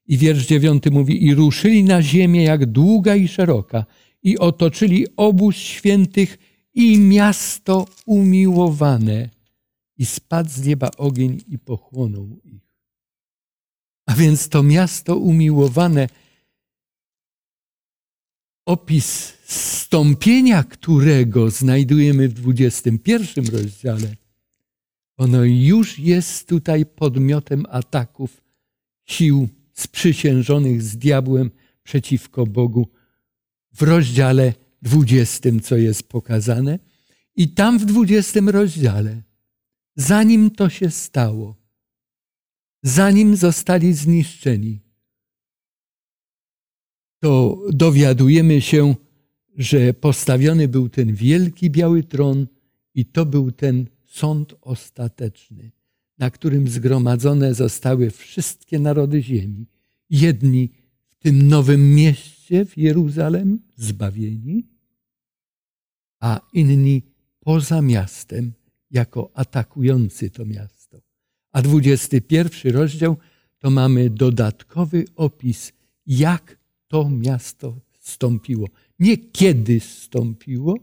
I 0.06 0.18
wiersz 0.18 0.46
dziewiąty 0.46 0.90
mówi, 0.90 1.26
i 1.26 1.34
ruszyli 1.34 1.84
na 1.84 2.02
ziemię 2.02 2.42
jak 2.44 2.66
długa 2.66 3.16
i 3.16 3.28
szeroka, 3.28 3.84
i 4.22 4.38
otoczyli 4.38 5.06
obóz 5.16 5.56
świętych 5.56 6.38
i 6.74 6.98
miasto 6.98 7.86
umiłowane. 8.06 9.28
I 9.98 10.06
spadł 10.06 10.50
z 10.50 10.66
nieba 10.66 10.90
ogień 10.96 11.40
i 11.48 11.58
pochłonął 11.58 12.28
ich. 12.44 12.62
A 14.06 14.14
więc 14.14 14.48
to 14.48 14.62
miasto 14.62 15.16
umiłowane, 15.16 16.08
opis 18.72 19.32
stąpienia 19.44 20.64
którego 20.64 21.50
znajdujemy 21.50 22.28
w 22.28 22.32
21 22.32 23.46
rozdziale, 23.46 24.16
ono 25.16 25.44
już 25.44 25.98
jest 25.98 26.48
tutaj 26.48 26.86
podmiotem 26.86 27.66
ataków 27.70 28.42
sił 29.04 29.48
sprzysiężonych 29.74 30.82
z 30.82 30.96
diabłem 30.96 31.50
przeciwko 31.82 32.46
Bogu 32.46 32.88
w 33.72 33.82
rozdziale 33.82 34.54
20, 34.82 35.50
co 35.62 35.76
jest 35.76 36.08
pokazane. 36.08 36.78
I 37.36 37.48
tam 37.48 37.78
w 37.78 37.84
20 37.84 38.40
rozdziale, 38.46 39.22
zanim 39.96 40.50
to 40.50 40.68
się 40.68 40.90
stało, 40.90 41.56
zanim 42.82 43.36
zostali 43.36 43.92
zniszczeni, 43.92 44.80
to 47.22 47.62
dowiadujemy 47.72 48.60
się, 48.60 48.94
że 49.56 49.94
postawiony 49.94 50.68
był 50.68 50.88
ten 50.88 51.14
wielki 51.14 51.70
biały 51.70 52.02
tron 52.02 52.46
i 52.94 53.06
to 53.06 53.26
był 53.26 53.52
ten 53.52 53.86
sąd 54.06 54.54
ostateczny, 54.60 55.72
na 56.18 56.30
którym 56.30 56.68
zgromadzone 56.68 57.54
zostały 57.54 58.10
wszystkie 58.10 58.78
narody 58.78 59.22
ziemi. 59.22 59.66
Jedni 60.10 60.70
w 61.10 61.22
tym 61.22 61.48
nowym 61.48 61.94
mieście 61.94 62.64
w 62.64 62.78
Jeruzalem 62.78 63.58
zbawieni, 63.76 64.68
a 66.20 66.40
inni 66.52 67.02
poza 67.40 67.82
miastem 67.82 68.52
jako 68.90 69.30
atakujący 69.34 70.30
to 70.30 70.44
miasto. 70.44 71.00
A 71.52 71.62
21 71.62 72.72
rozdział 72.72 73.16
to 73.58 73.70
mamy 73.70 74.10
dodatkowy 74.10 75.04
opis, 75.16 75.72
jak 76.06 76.61
to 76.92 77.10
miasto 77.10 77.80
stąpiło. 78.00 78.68
Nie 78.98 79.18
kiedy 79.18 79.80
stąpiło, 79.80 80.76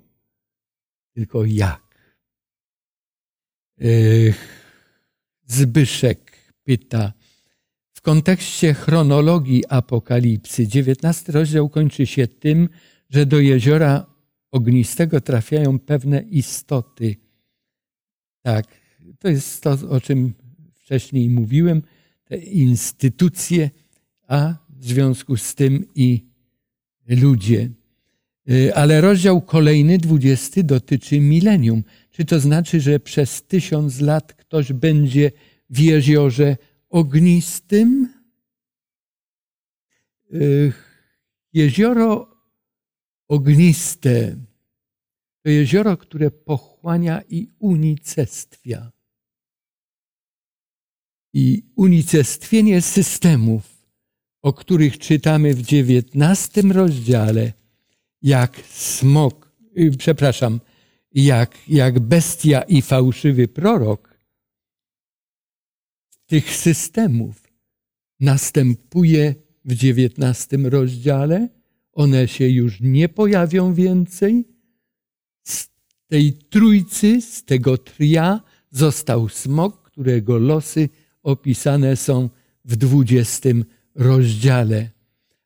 tylko 1.13 1.45
jak. 1.45 2.13
Zbyszek 5.45 6.31
pyta, 6.63 7.13
w 7.93 8.01
kontekście 8.01 8.73
chronologii 8.73 9.63
Apokalipsy, 9.69 10.67
19 10.67 11.31
rozdział 11.31 11.69
kończy 11.69 12.05
się 12.05 12.27
tym, 12.27 12.69
że 13.09 13.25
do 13.25 13.39
jeziora 13.39 14.05
ognistego 14.51 15.21
trafiają 15.21 15.79
pewne 15.79 16.21
istoty. 16.21 17.15
Tak, 18.41 18.65
to 19.19 19.27
jest 19.27 19.63
to, 19.63 19.71
o 19.89 20.01
czym 20.01 20.33
wcześniej 20.75 21.29
mówiłem, 21.29 21.81
te 22.23 22.37
instytucje, 22.37 23.69
a 24.27 24.68
w 24.79 24.85
związku 24.85 25.37
z 25.37 25.55
tym 25.55 25.85
i 25.95 26.25
ludzie. 27.07 27.69
Ale 28.75 29.01
rozdział 29.01 29.41
kolejny, 29.41 29.97
dwudziesty, 29.97 30.63
dotyczy 30.63 31.19
milenium. 31.19 31.83
Czy 32.11 32.25
to 32.25 32.39
znaczy, 32.39 32.81
że 32.81 32.99
przez 32.99 33.43
tysiąc 33.43 33.99
lat 33.99 34.33
ktoś 34.33 34.73
będzie 34.73 35.31
w 35.69 35.79
jeziorze 35.79 36.57
ognistym? 36.89 38.13
Jezioro 41.53 42.37
ogniste 43.27 44.35
to 45.41 45.49
jezioro, 45.49 45.97
które 45.97 46.31
pochłania 46.31 47.21
i 47.29 47.47
unicestwia. 47.59 48.91
I 51.33 51.63
unicestwienie 51.75 52.81
systemów, 52.81 53.78
o 54.41 54.53
których 54.53 54.97
czytamy 54.97 55.53
w 55.53 55.61
dziewiętnastym 55.61 56.71
rozdziale, 56.71 57.53
jak 58.21 58.61
smok, 58.69 59.51
przepraszam, 59.97 60.59
jak, 61.13 61.57
jak 61.67 61.99
bestia 61.99 62.61
i 62.61 62.81
fałszywy 62.81 63.47
prorok, 63.47 64.19
tych 66.25 66.55
systemów 66.55 67.47
następuje 68.19 69.35
w 69.65 69.73
dziewiętnastym 69.75 70.67
rozdziale. 70.67 71.49
One 71.93 72.27
się 72.27 72.49
już 72.49 72.81
nie 72.81 73.09
pojawią 73.09 73.73
więcej. 73.73 74.47
Z 75.43 75.69
tej 76.07 76.33
trójcy, 76.33 77.21
z 77.21 77.43
tego 77.43 77.77
tria 77.77 78.41
został 78.71 79.29
smok, 79.29 79.81
którego 79.81 80.37
losy 80.37 80.89
opisane 81.23 81.95
są 81.95 82.29
w 82.65 82.75
dwudziestym 82.75 83.57
rozdziale. 83.57 83.78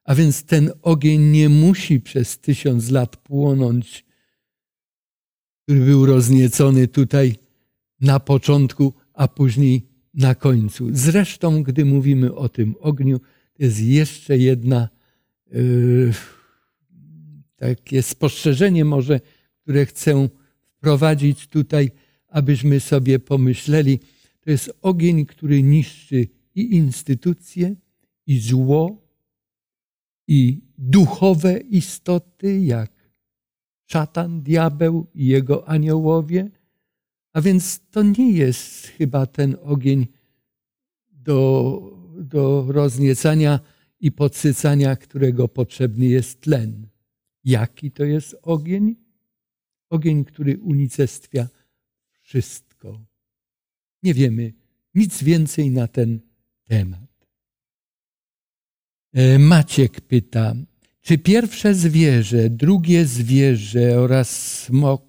A 0.04 0.16
więc 0.16 0.44
ten 0.44 0.72
ogień 0.82 1.22
nie 1.22 1.50
musi 1.50 2.00
przez 2.00 2.40
tysiąc 2.40 2.92
lat 2.92 3.18
płonąć, 3.18 4.06
który 5.64 5.80
był 5.80 6.06
rozniecony 6.06 6.88
tutaj 6.88 7.36
na 8.02 8.20
początku, 8.20 8.94
a 9.14 9.28
później 9.28 9.88
na 10.14 10.36
końcu. 10.36 10.90
Zresztą, 10.92 11.64
gdy 11.64 11.86
mówimy 11.86 12.36
o 12.36 12.50
tym 12.50 12.76
ogniu, 12.80 13.20
to 13.54 13.64
jest 13.64 13.80
jeszcze 13.80 14.38
jedna 14.38 14.90
yy, 15.52 16.14
takie 17.56 18.04
spostrzeżenie 18.04 18.86
może, 18.86 19.22
które 19.62 19.86
chcę 19.86 20.30
wprowadzić 20.78 21.48
tutaj, 21.48 21.92
abyśmy 22.28 22.80
sobie 22.80 23.20
pomyśleli. 23.20 24.00
To 24.42 24.52
jest 24.52 24.74
ogień, 24.82 25.26
który 25.26 25.64
niszczy 25.64 26.28
i 26.56 26.76
instytucje, 26.76 27.76
i 28.28 28.40
zło, 28.40 29.04
i 30.28 30.62
duchowe 30.78 31.60
istoty, 31.60 32.60
jak 32.60 32.92
szatan, 33.86 34.42
diabeł 34.42 35.08
i 35.14 35.26
jego 35.26 35.68
aniołowie. 35.68 36.50
A 37.34 37.42
więc 37.42 37.80
to 37.92 38.04
nie 38.04 38.32
jest 38.32 38.88
chyba 38.88 39.26
ten 39.26 39.58
ogień 39.62 40.08
do, 41.12 41.82
do 42.18 42.66
rozniecania 42.68 43.60
i 44.00 44.12
podsycania, 44.12 44.96
którego 44.96 45.48
potrzebny 45.48 46.06
jest 46.06 46.42
tlen. 46.42 46.88
Jaki 47.44 47.92
to 47.92 48.04
jest 48.04 48.36
ogień? 48.42 48.96
Ogień, 49.90 50.26
który 50.26 50.58
unicestwia 50.58 51.48
wszystko. 52.22 53.06
Nie 54.04 54.14
wiemy 54.14 54.54
nic 54.96 55.24
więcej 55.24 55.72
na 55.72 55.88
ten 55.88 56.20
temat. 56.68 57.13
E, 59.14 59.40
Maciek 59.40 60.02
pyta, 60.02 60.54
czy 61.02 61.18
pierwsze 61.18 61.74
zwierzę, 61.74 62.50
drugie 62.50 63.06
zwierzę 63.06 64.00
oraz 64.00 64.58
smok 64.62 65.04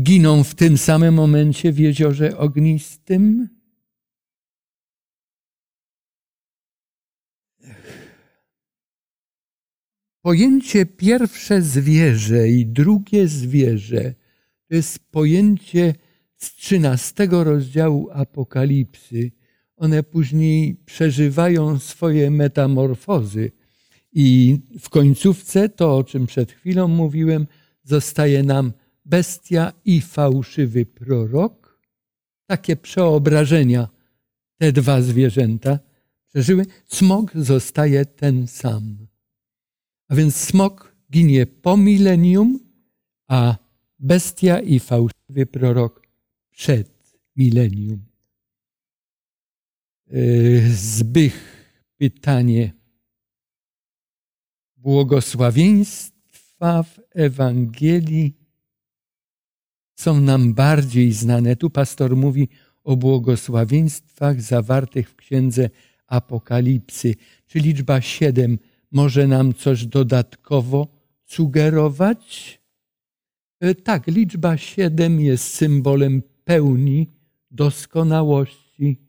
giną 0.00 0.44
w 0.44 0.54
tym 0.54 0.78
samym 0.78 1.14
momencie 1.14 1.72
w 1.72 1.78
jeziorze 1.78 2.38
ognistym? 2.38 3.48
pojęcie 10.22 10.86
pierwsze 10.86 11.62
zwierzę 11.62 12.48
i 12.48 12.66
drugie 12.66 13.28
zwierzę 13.28 14.14
to 14.68 14.74
jest 14.74 14.98
pojęcie 14.98 15.94
z 16.36 16.54
13 16.54 17.28
rozdziału 17.30 18.08
Apokalipsy. 18.12 19.30
One 19.78 20.02
później 20.02 20.76
przeżywają 20.86 21.78
swoje 21.78 22.30
metamorfozy. 22.30 23.50
I 24.12 24.58
w 24.80 24.88
końcówce 24.88 25.68
to, 25.68 25.96
o 25.96 26.04
czym 26.04 26.26
przed 26.26 26.52
chwilą 26.52 26.88
mówiłem, 26.88 27.46
zostaje 27.82 28.42
nam 28.42 28.72
bestia 29.04 29.72
i 29.84 30.00
fałszywy 30.00 30.86
prorok. 30.86 31.80
Takie 32.46 32.76
przeobrażenia 32.76 33.88
te 34.58 34.72
dwa 34.72 35.02
zwierzęta 35.02 35.78
przeżyły. 36.28 36.66
Smok 36.86 37.32
zostaje 37.34 38.04
ten 38.04 38.46
sam. 38.46 39.06
A 40.08 40.14
więc 40.14 40.36
smok 40.36 40.94
ginie 41.12 41.46
po 41.46 41.76
milenium, 41.76 42.60
a 43.28 43.56
bestia 43.98 44.60
i 44.60 44.80
fałszywy 44.80 45.46
prorok 45.46 46.02
przed 46.50 47.18
milenium. 47.36 48.07
Yy, 50.10 50.74
Zbych 50.74 51.64
pytanie. 51.96 52.72
Błogosławieństwa 54.76 56.82
w 56.82 57.00
Ewangelii 57.14 58.36
są 59.94 60.20
nam 60.20 60.54
bardziej 60.54 61.12
znane. 61.12 61.56
Tu 61.56 61.70
pastor 61.70 62.16
mówi 62.16 62.48
o 62.84 62.96
błogosławieństwach 62.96 64.42
zawartych 64.42 65.10
w 65.10 65.16
księdze 65.16 65.70
Apokalipsy. 66.06 67.14
Czy 67.46 67.58
liczba 67.58 68.00
siedem 68.00 68.58
może 68.92 69.26
nam 69.26 69.54
coś 69.54 69.86
dodatkowo 69.86 70.88
sugerować? 71.24 72.60
E, 73.60 73.74
Tak, 73.74 74.06
liczba 74.06 74.56
siedem 74.56 75.20
jest 75.20 75.54
symbolem 75.54 76.22
pełni, 76.44 77.08
doskonałości, 77.50 79.07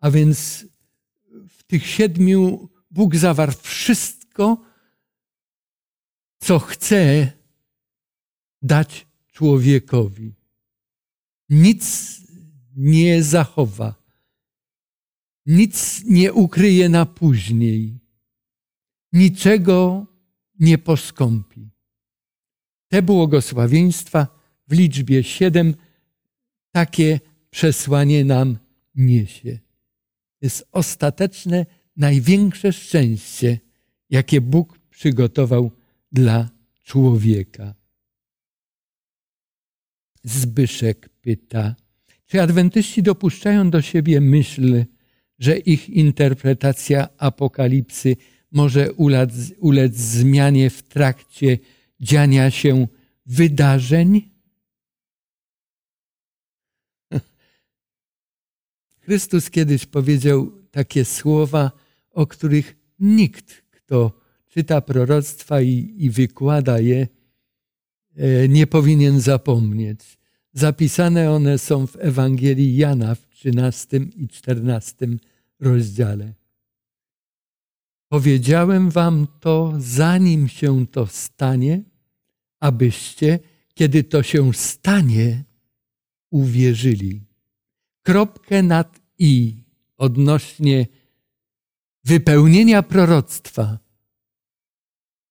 a 0.00 0.10
więc 0.10 0.66
w 1.48 1.62
tych 1.62 1.86
siedmiu 1.86 2.68
Bóg 2.90 3.16
zawarł 3.16 3.52
wszystko, 3.62 4.64
co 6.38 6.58
chce 6.58 7.32
dać 8.62 9.06
człowiekowi. 9.32 10.34
Nic 11.48 12.16
nie 12.76 13.22
zachowa, 13.22 13.94
nic 15.46 16.04
nie 16.04 16.32
ukryje 16.32 16.88
na 16.88 17.06
później, 17.06 18.00
niczego 19.12 20.06
nie 20.60 20.78
poskąpi. 20.78 21.70
Te 22.88 23.02
błogosławieństwa 23.02 24.26
w 24.68 24.72
liczbie 24.72 25.24
siedem 25.24 25.74
takie 26.70 27.20
przesłanie 27.50 28.24
nam 28.24 28.58
niesie. 28.94 29.58
Jest 30.40 30.68
ostateczne, 30.72 31.66
największe 31.96 32.72
szczęście, 32.72 33.58
jakie 34.10 34.40
Bóg 34.40 34.78
przygotował 34.90 35.70
dla 36.12 36.48
człowieka. 36.84 37.74
Zbyszek 40.24 41.08
pyta, 41.20 41.74
czy 42.26 42.42
adwentyści 42.42 43.02
dopuszczają 43.02 43.70
do 43.70 43.82
siebie 43.82 44.20
myśl, 44.20 44.84
że 45.38 45.58
ich 45.58 45.90
interpretacja 45.90 47.08
apokalipsy 47.18 48.16
może 48.52 48.92
ulec, 48.92 49.32
ulec 49.58 49.96
zmianie 49.96 50.70
w 50.70 50.82
trakcie 50.82 51.58
dziania 52.00 52.50
się 52.50 52.86
wydarzeń? 53.26 54.37
Chrystus 59.08 59.50
kiedyś 59.50 59.86
powiedział 59.86 60.52
takie 60.70 61.04
słowa, 61.04 61.72
o 62.10 62.26
których 62.26 62.76
nikt, 62.98 63.62
kto 63.70 64.20
czyta 64.48 64.80
proroctwa 64.80 65.60
i, 65.60 65.94
i 65.98 66.10
wykłada 66.10 66.80
je, 66.80 67.08
e, 68.16 68.48
nie 68.48 68.66
powinien 68.66 69.20
zapomnieć. 69.20 70.00
Zapisane 70.52 71.32
one 71.32 71.58
są 71.58 71.86
w 71.86 71.96
Ewangelii 71.96 72.76
Jana 72.76 73.14
w 73.14 73.26
13 73.28 73.96
i 73.96 74.28
14 74.28 75.06
rozdziale. 75.60 76.34
Powiedziałem 78.08 78.90
wam 78.90 79.26
to, 79.40 79.74
zanim 79.78 80.48
się 80.48 80.86
to 80.86 81.06
stanie, 81.06 81.82
abyście, 82.60 83.38
kiedy 83.74 84.04
to 84.04 84.22
się 84.22 84.54
stanie, 84.54 85.44
uwierzyli. 86.30 87.28
Kropkę 88.02 88.62
nad 88.62 88.97
i 89.18 89.54
odnośnie 89.96 90.86
wypełnienia 92.04 92.82
proroctwa 92.82 93.78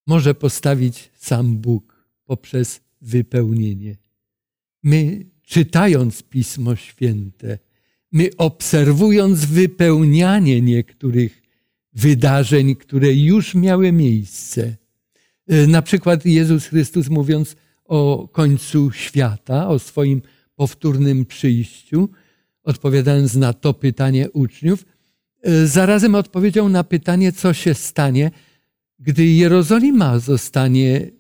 może 0.08 0.36
postawić 0.36 1.10
sam 1.18 1.58
Bóg 1.58 2.06
poprzez 2.26 2.82
wypełnienie. 3.02 3.98
My, 4.84 5.26
czytając 5.44 6.24
Pismo 6.24 6.76
Święte, 6.76 7.60
my 8.12 8.30
obserwując 8.38 9.46
wypełnianie 9.46 10.62
niektórych 10.62 11.42
wydarzeń, 11.94 12.76
które 12.76 13.14
już 13.14 13.56
miały 13.56 13.92
miejsce, 13.92 14.78
e, 15.48 15.68
na 15.68 15.82
przykład 15.82 16.26
Jezus 16.26 16.66
Chrystus 16.66 17.10
mówiąc 17.10 17.56
o 17.86 18.28
końcu 18.32 18.92
świata, 18.92 19.68
o 19.68 19.80
swoim 19.80 20.22
powtórnym 20.56 21.26
przyjściu, 21.26 22.10
odpowiadając 22.68 23.36
na 23.36 23.54
to 23.54 23.74
pytanie 23.74 24.32
uczniów, 24.32 24.86
e, 25.44 25.68
zarazem 25.68 26.16
odpowiedział 26.16 26.70
na 26.70 26.84
pytanie, 26.84 27.32
co 27.32 27.54
się 27.54 27.74
stanie, 27.74 28.32
gdy 29.00 29.26
Jerozolima 29.26 30.20
zostanie 30.20 31.12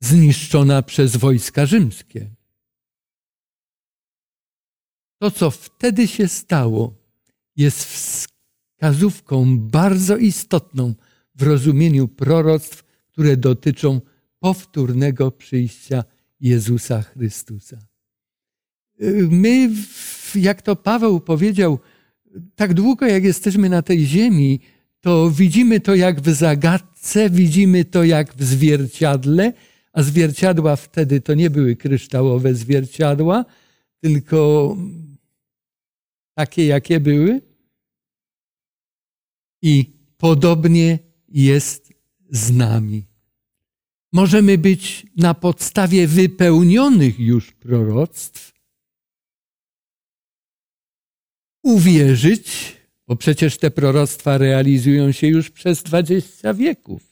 zniszczona 0.00 0.82
przez 0.82 1.16
wojska 1.16 1.66
rzymskie. 1.66 2.30
To, 5.18 5.30
co 5.30 5.50
wtedy 5.50 6.08
się 6.08 6.28
stało, 6.28 6.94
jest 7.56 7.84
wskazówką 7.84 9.58
bardzo 9.58 10.16
istotną 10.16 10.94
w 11.34 11.42
rozumieniu 11.42 12.08
proroctw, 12.08 12.84
które 13.06 13.36
dotyczą 13.36 14.00
powtórnego 14.38 15.30
przyjścia 15.30 16.04
Jezusa 16.40 17.02
Chrystusa. 17.02 17.87
My, 19.30 19.70
jak 20.34 20.62
to 20.62 20.76
Paweł 20.76 21.20
powiedział, 21.20 21.78
tak 22.54 22.74
długo 22.74 23.06
jak 23.06 23.24
jesteśmy 23.24 23.68
na 23.68 23.82
tej 23.82 24.06
ziemi, 24.06 24.60
to 25.00 25.30
widzimy 25.30 25.80
to 25.80 25.94
jak 25.94 26.20
w 26.20 26.34
zagadce, 26.34 27.30
widzimy 27.30 27.84
to 27.84 28.04
jak 28.04 28.34
w 28.34 28.44
zwierciadle, 28.44 29.52
a 29.92 30.02
zwierciadła 30.02 30.76
wtedy 30.76 31.20
to 31.20 31.34
nie 31.34 31.50
były 31.50 31.76
kryształowe 31.76 32.54
zwierciadła, 32.54 33.44
tylko 34.00 34.76
takie, 36.34 36.66
jakie 36.66 37.00
były. 37.00 37.40
I 39.62 39.92
podobnie 40.16 40.98
jest 41.28 41.92
z 42.30 42.50
nami. 42.50 43.04
Możemy 44.12 44.58
być 44.58 45.06
na 45.16 45.34
podstawie 45.34 46.06
wypełnionych 46.06 47.20
już 47.20 47.52
proroctw, 47.52 48.57
uwierzyć, 51.68 52.76
bo 53.06 53.16
przecież 53.16 53.58
te 53.58 53.70
proroctwa 53.70 54.38
realizują 54.38 55.12
się 55.12 55.26
już 55.26 55.50
przez 55.50 55.82
dwadzieścia 55.82 56.54
wieków. 56.54 57.02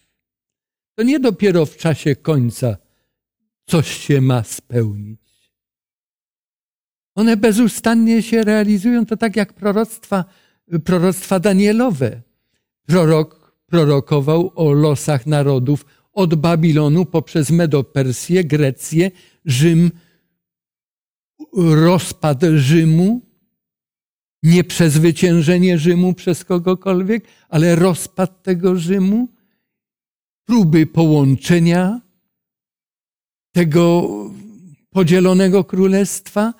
To 0.94 1.02
nie 1.02 1.20
dopiero 1.20 1.66
w 1.66 1.76
czasie 1.76 2.16
końca 2.16 2.76
coś 3.66 3.88
się 4.06 4.20
ma 4.20 4.44
spełnić. 4.44 5.20
One 7.14 7.36
bezustannie 7.36 8.22
się 8.22 8.42
realizują, 8.42 9.06
to 9.06 9.16
tak 9.16 9.36
jak 9.36 9.52
proroctwa, 9.52 10.24
proroctwa 10.84 11.40
Danielowe. 11.40 12.22
Prorok 12.86 13.52
prorokował 13.66 14.52
o 14.54 14.72
losach 14.72 15.26
narodów 15.26 15.84
od 16.12 16.34
Babilonu 16.34 17.04
poprzez 17.04 17.50
Medopersję, 17.50 18.44
Grecję, 18.44 19.10
Rzym, 19.44 19.90
rozpad 21.56 22.42
Rzymu, 22.56 23.25
nie 24.42 24.64
przezwyciężenie 24.64 25.78
Rzymu 25.78 26.14
przez 26.14 26.44
kogokolwiek, 26.44 27.24
ale 27.48 27.74
rozpad 27.74 28.42
tego 28.42 28.76
Rzymu, 28.76 29.28
próby 30.44 30.86
połączenia 30.86 32.00
tego 33.52 34.08
podzielonego 34.90 35.64
królestwa, 35.64 36.54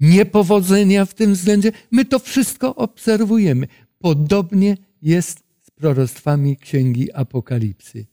niepowodzenia 0.00 1.04
w 1.04 1.14
tym 1.14 1.32
względzie. 1.32 1.72
My 1.90 2.04
to 2.04 2.18
wszystko 2.18 2.74
obserwujemy. 2.74 3.66
Podobnie 3.98 4.76
jest 5.02 5.42
z 5.62 5.70
proroctwami 5.70 6.56
Księgi 6.56 7.12
Apokalipsy. 7.12 8.06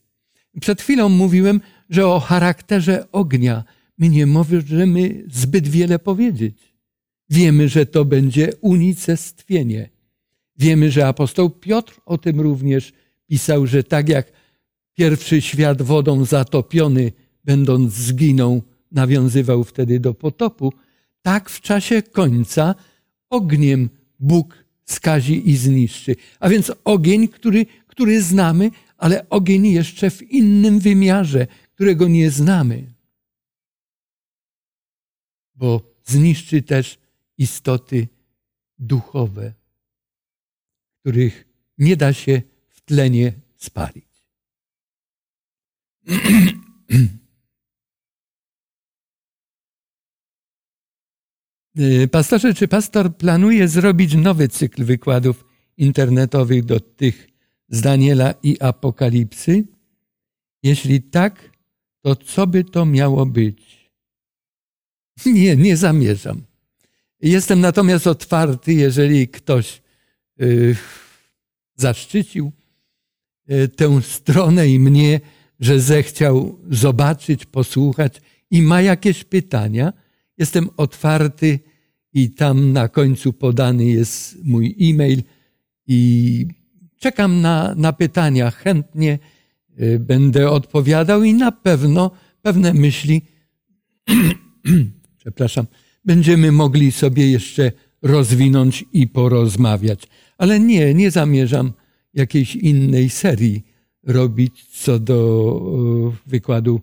Przed 0.60 0.82
chwilą 0.82 1.08
mówiłem, 1.08 1.60
że 1.90 2.06
o 2.06 2.20
charakterze 2.20 3.12
ognia 3.12 3.64
my 3.98 4.08
nie 4.08 4.26
możemy 4.26 5.24
zbyt 5.30 5.68
wiele 5.68 5.98
powiedzieć. 5.98 6.77
Wiemy, 7.30 7.68
że 7.68 7.86
to 7.86 8.04
będzie 8.04 8.50
unicestwienie. 8.60 9.90
Wiemy, 10.56 10.90
że 10.90 11.06
apostoł 11.06 11.50
Piotr 11.50 12.00
o 12.06 12.18
tym 12.18 12.40
również 12.40 12.92
pisał, 13.26 13.66
że 13.66 13.82
tak 13.84 14.08
jak 14.08 14.32
pierwszy 14.94 15.40
świat 15.40 15.82
wodą 15.82 16.24
zatopiony, 16.24 17.12
będąc 17.44 17.92
zginął, 17.92 18.62
nawiązywał 18.92 19.64
wtedy 19.64 20.00
do 20.00 20.14
potopu, 20.14 20.72
tak 21.22 21.50
w 21.50 21.60
czasie 21.60 22.02
końca 22.02 22.74
ogniem 23.30 23.90
Bóg 24.18 24.64
skazi 24.84 25.50
i 25.50 25.56
zniszczy. 25.56 26.16
A 26.40 26.48
więc 26.48 26.72
ogień, 26.84 27.28
który, 27.28 27.66
który 27.86 28.22
znamy, 28.22 28.70
ale 28.96 29.28
ogień 29.28 29.66
jeszcze 29.66 30.10
w 30.10 30.22
innym 30.22 30.78
wymiarze, 30.78 31.46
którego 31.74 32.08
nie 32.08 32.30
znamy. 32.30 32.84
Bo 35.54 35.80
zniszczy 36.04 36.62
też 36.62 36.98
istoty 37.38 38.08
duchowe, 38.78 39.54
których 41.00 41.48
nie 41.78 41.96
da 41.96 42.12
się 42.12 42.42
w 42.68 42.80
tlenie 42.80 43.32
spalić. 43.56 44.08
Pastorze, 52.12 52.54
czy 52.54 52.68
pastor 52.68 53.16
planuje 53.16 53.68
zrobić 53.68 54.14
nowy 54.14 54.48
cykl 54.48 54.84
wykładów 54.84 55.44
internetowych 55.76 56.64
do 56.64 56.80
tych 56.80 57.28
z 57.68 57.80
Daniela 57.80 58.34
i 58.42 58.60
Apokalipsy? 58.60 59.64
Jeśli 60.62 61.02
tak, 61.02 61.50
to 62.02 62.16
co 62.16 62.46
by 62.46 62.64
to 62.64 62.86
miało 62.86 63.26
być? 63.26 63.90
Nie, 65.26 65.56
nie 65.56 65.76
zamierzam. 65.76 66.47
Jestem 67.20 67.60
natomiast 67.60 68.06
otwarty, 68.06 68.72
jeżeli 68.72 69.28
ktoś 69.28 69.82
y, 70.42 70.76
zaszczycił 71.76 72.52
y, 73.50 73.68
tę 73.68 74.02
stronę 74.02 74.68
i 74.68 74.78
mnie, 74.78 75.20
że 75.60 75.80
zechciał 75.80 76.58
zobaczyć, 76.70 77.46
posłuchać 77.46 78.20
i 78.50 78.62
ma 78.62 78.82
jakieś 78.82 79.24
pytania. 79.24 79.92
Jestem 80.38 80.68
otwarty 80.76 81.58
i 82.12 82.30
tam 82.30 82.72
na 82.72 82.88
końcu 82.88 83.32
podany 83.32 83.84
jest 83.84 84.44
mój 84.44 84.76
e-mail 84.80 85.22
i 85.86 86.46
czekam 86.98 87.40
na, 87.40 87.74
na 87.74 87.92
pytania. 87.92 88.50
Chętnie 88.50 89.18
y, 89.80 89.98
będę 89.98 90.50
odpowiadał 90.50 91.22
i 91.24 91.34
na 91.34 91.52
pewno 91.52 92.10
pewne 92.42 92.74
myśli, 92.74 93.22
przepraszam, 95.18 95.66
będziemy 96.08 96.52
mogli 96.52 96.92
sobie 96.92 97.30
jeszcze 97.30 97.72
rozwinąć 98.02 98.84
i 98.92 99.08
porozmawiać. 99.08 100.08
Ale 100.38 100.60
nie, 100.60 100.94
nie 100.94 101.10
zamierzam 101.10 101.72
jakiejś 102.14 102.56
innej 102.56 103.10
serii 103.10 103.62
robić 104.02 104.66
co 104.82 104.98
do 104.98 105.18
wykładu 106.26 106.80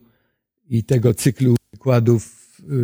i 0.70 0.84
tego 0.84 1.14
cyklu 1.14 1.56
wykładów 1.72 2.22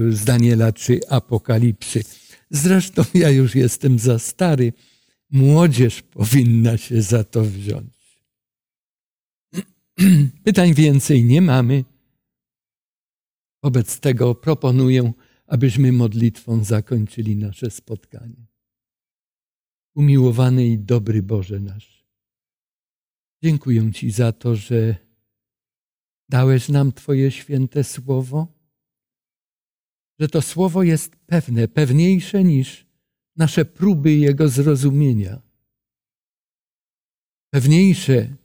z 0.09 0.23
Daniela 0.25 0.73
czy 0.73 0.99
Apokalipsy. 1.09 2.03
Zresztą 2.49 3.03
ja 3.13 3.29
już 3.29 3.55
jestem 3.55 3.99
za 3.99 4.19
stary. 4.19 4.73
Młodzież 5.31 6.01
powinna 6.01 6.77
się 6.77 7.01
za 7.01 7.23
to 7.23 7.43
wziąć. 7.43 7.93
Pytań 10.43 10.73
więcej 10.73 11.23
nie 11.23 11.41
mamy. 11.41 11.83
Wobec 13.63 13.99
tego 13.99 14.35
proponuję, 14.35 15.13
abyśmy 15.51 15.91
modlitwą 15.91 16.63
zakończyli 16.63 17.35
nasze 17.35 17.71
spotkanie. 17.71 18.47
Umiłowany 19.95 20.67
i 20.67 20.79
dobry 20.79 21.23
Boże 21.23 21.59
nasz, 21.59 22.05
dziękuję 23.43 23.91
Ci 23.93 24.11
za 24.11 24.31
to, 24.31 24.55
że 24.55 24.95
dałeś 26.29 26.69
nam 26.69 26.91
Twoje 26.91 27.31
święte 27.31 27.83
słowo, 27.83 28.47
że 30.19 30.27
to 30.27 30.41
słowo 30.41 30.83
jest 30.83 31.15
pewne, 31.15 31.67
pewniejsze 31.67 32.43
niż 32.43 32.85
nasze 33.35 33.65
próby 33.65 34.15
jego 34.15 34.49
zrozumienia. 34.49 35.41
Pewniejsze 37.49 38.35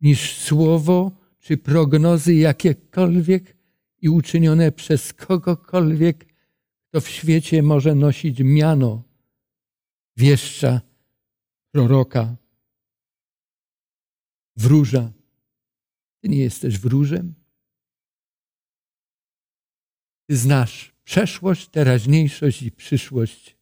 niż 0.00 0.38
słowo 0.38 1.12
czy 1.38 1.56
prognozy 1.56 2.34
jakiekolwiek 2.34 3.56
i 4.02 4.08
uczynione 4.08 4.72
przez 4.72 5.12
kogokolwiek, 5.12 6.25
kto 6.96 7.00
w 7.00 7.08
świecie 7.08 7.62
może 7.62 7.94
nosić 7.94 8.38
miano 8.40 9.02
wieszcza, 10.16 10.80
proroka, 11.70 12.36
wróża. 14.56 15.12
Ty 16.20 16.28
nie 16.28 16.38
jesteś 16.38 16.78
wróżem. 16.78 17.34
Ty 20.26 20.36
znasz 20.36 20.92
przeszłość, 21.04 21.68
teraźniejszość 21.68 22.62
i 22.62 22.72
przyszłość 22.72 23.56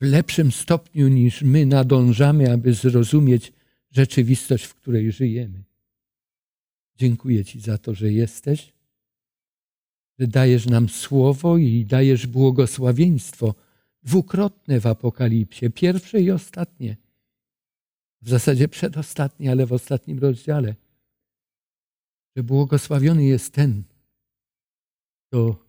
w 0.00 0.04
lepszym 0.04 0.52
stopniu 0.52 1.08
niż 1.08 1.42
my 1.42 1.66
nadążamy, 1.66 2.52
aby 2.52 2.74
zrozumieć 2.74 3.52
rzeczywistość, 3.90 4.64
w 4.64 4.74
której 4.74 5.12
żyjemy. 5.12 5.64
Dziękuję 6.96 7.44
Ci 7.44 7.60
za 7.60 7.78
to, 7.78 7.94
że 7.94 8.12
jesteś, 8.12 8.79
dajesz 10.26 10.66
nam 10.66 10.88
słowo 10.88 11.58
i 11.58 11.86
dajesz 11.86 12.26
błogosławieństwo 12.26 13.54
dwukrotne 14.02 14.80
w 14.80 14.86
Apokalipsie, 14.86 15.70
pierwsze 15.70 16.20
i 16.20 16.30
ostatnie. 16.30 16.96
W 18.22 18.28
zasadzie 18.28 18.68
przedostatnie, 18.68 19.50
ale 19.50 19.66
w 19.66 19.72
ostatnim 19.72 20.18
rozdziale. 20.18 20.74
Że 22.36 22.42
błogosławiony 22.42 23.24
jest 23.24 23.54
ten, 23.54 23.82
kto 25.26 25.66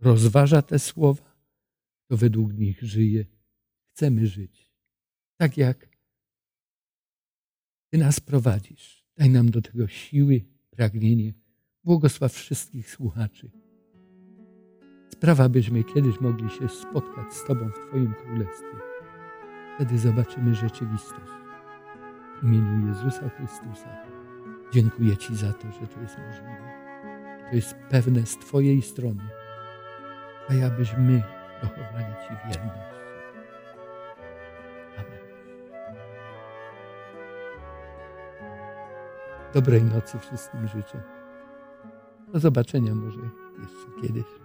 rozważa 0.00 0.62
te 0.62 0.78
słowa, 0.78 1.34
kto 2.04 2.16
według 2.16 2.52
nich 2.52 2.82
żyje. 2.82 3.24
Chcemy 3.92 4.26
żyć. 4.26 4.70
Tak 5.36 5.56
jak 5.58 5.94
Ty 7.94 7.98
nas 7.98 8.20
prowadzisz. 8.20 9.04
Daj 9.16 9.30
nam 9.30 9.50
do 9.50 9.62
tego 9.62 9.88
siły, 9.88 10.44
pragnienie. 10.70 11.32
Błogosław 11.84 12.32
wszystkich 12.32 12.90
słuchaczy. 12.90 13.50
Sprawa, 15.24 15.48
byśmy 15.48 15.84
kiedyś 15.84 16.20
mogli 16.20 16.50
się 16.50 16.68
spotkać 16.68 17.34
z 17.34 17.44
Tobą 17.44 17.68
w 17.68 17.88
Twoim 17.88 18.14
Królestwie. 18.14 18.76
Wtedy 19.74 19.98
zobaczymy 19.98 20.54
rzeczywistość. 20.54 21.32
W 22.42 22.46
imieniu 22.46 22.86
Jezusa 22.88 23.28
Chrystusa 23.28 23.88
dziękuję 24.72 25.16
Ci 25.16 25.36
za 25.36 25.52
to, 25.52 25.72
że 25.72 25.86
to 25.86 26.00
jest 26.00 26.18
możliwe. 26.18 26.72
To 27.50 27.56
jest 27.56 27.74
pewne 27.90 28.26
z 28.26 28.38
Twojej 28.38 28.82
strony. 28.82 29.22
A 30.48 30.54
ja 30.54 30.70
byśmy 30.70 31.22
dochowali 31.62 32.14
Ci 32.28 32.34
wierność. 32.48 32.94
Amen. 34.98 35.18
Dobrej 39.54 39.82
nocy 39.82 40.18
wszystkim 40.18 40.68
życzę. 40.68 41.02
Do 42.32 42.40
zobaczenia 42.40 42.94
może 42.94 43.20
jeszcze 43.58 44.02
kiedyś. 44.02 44.43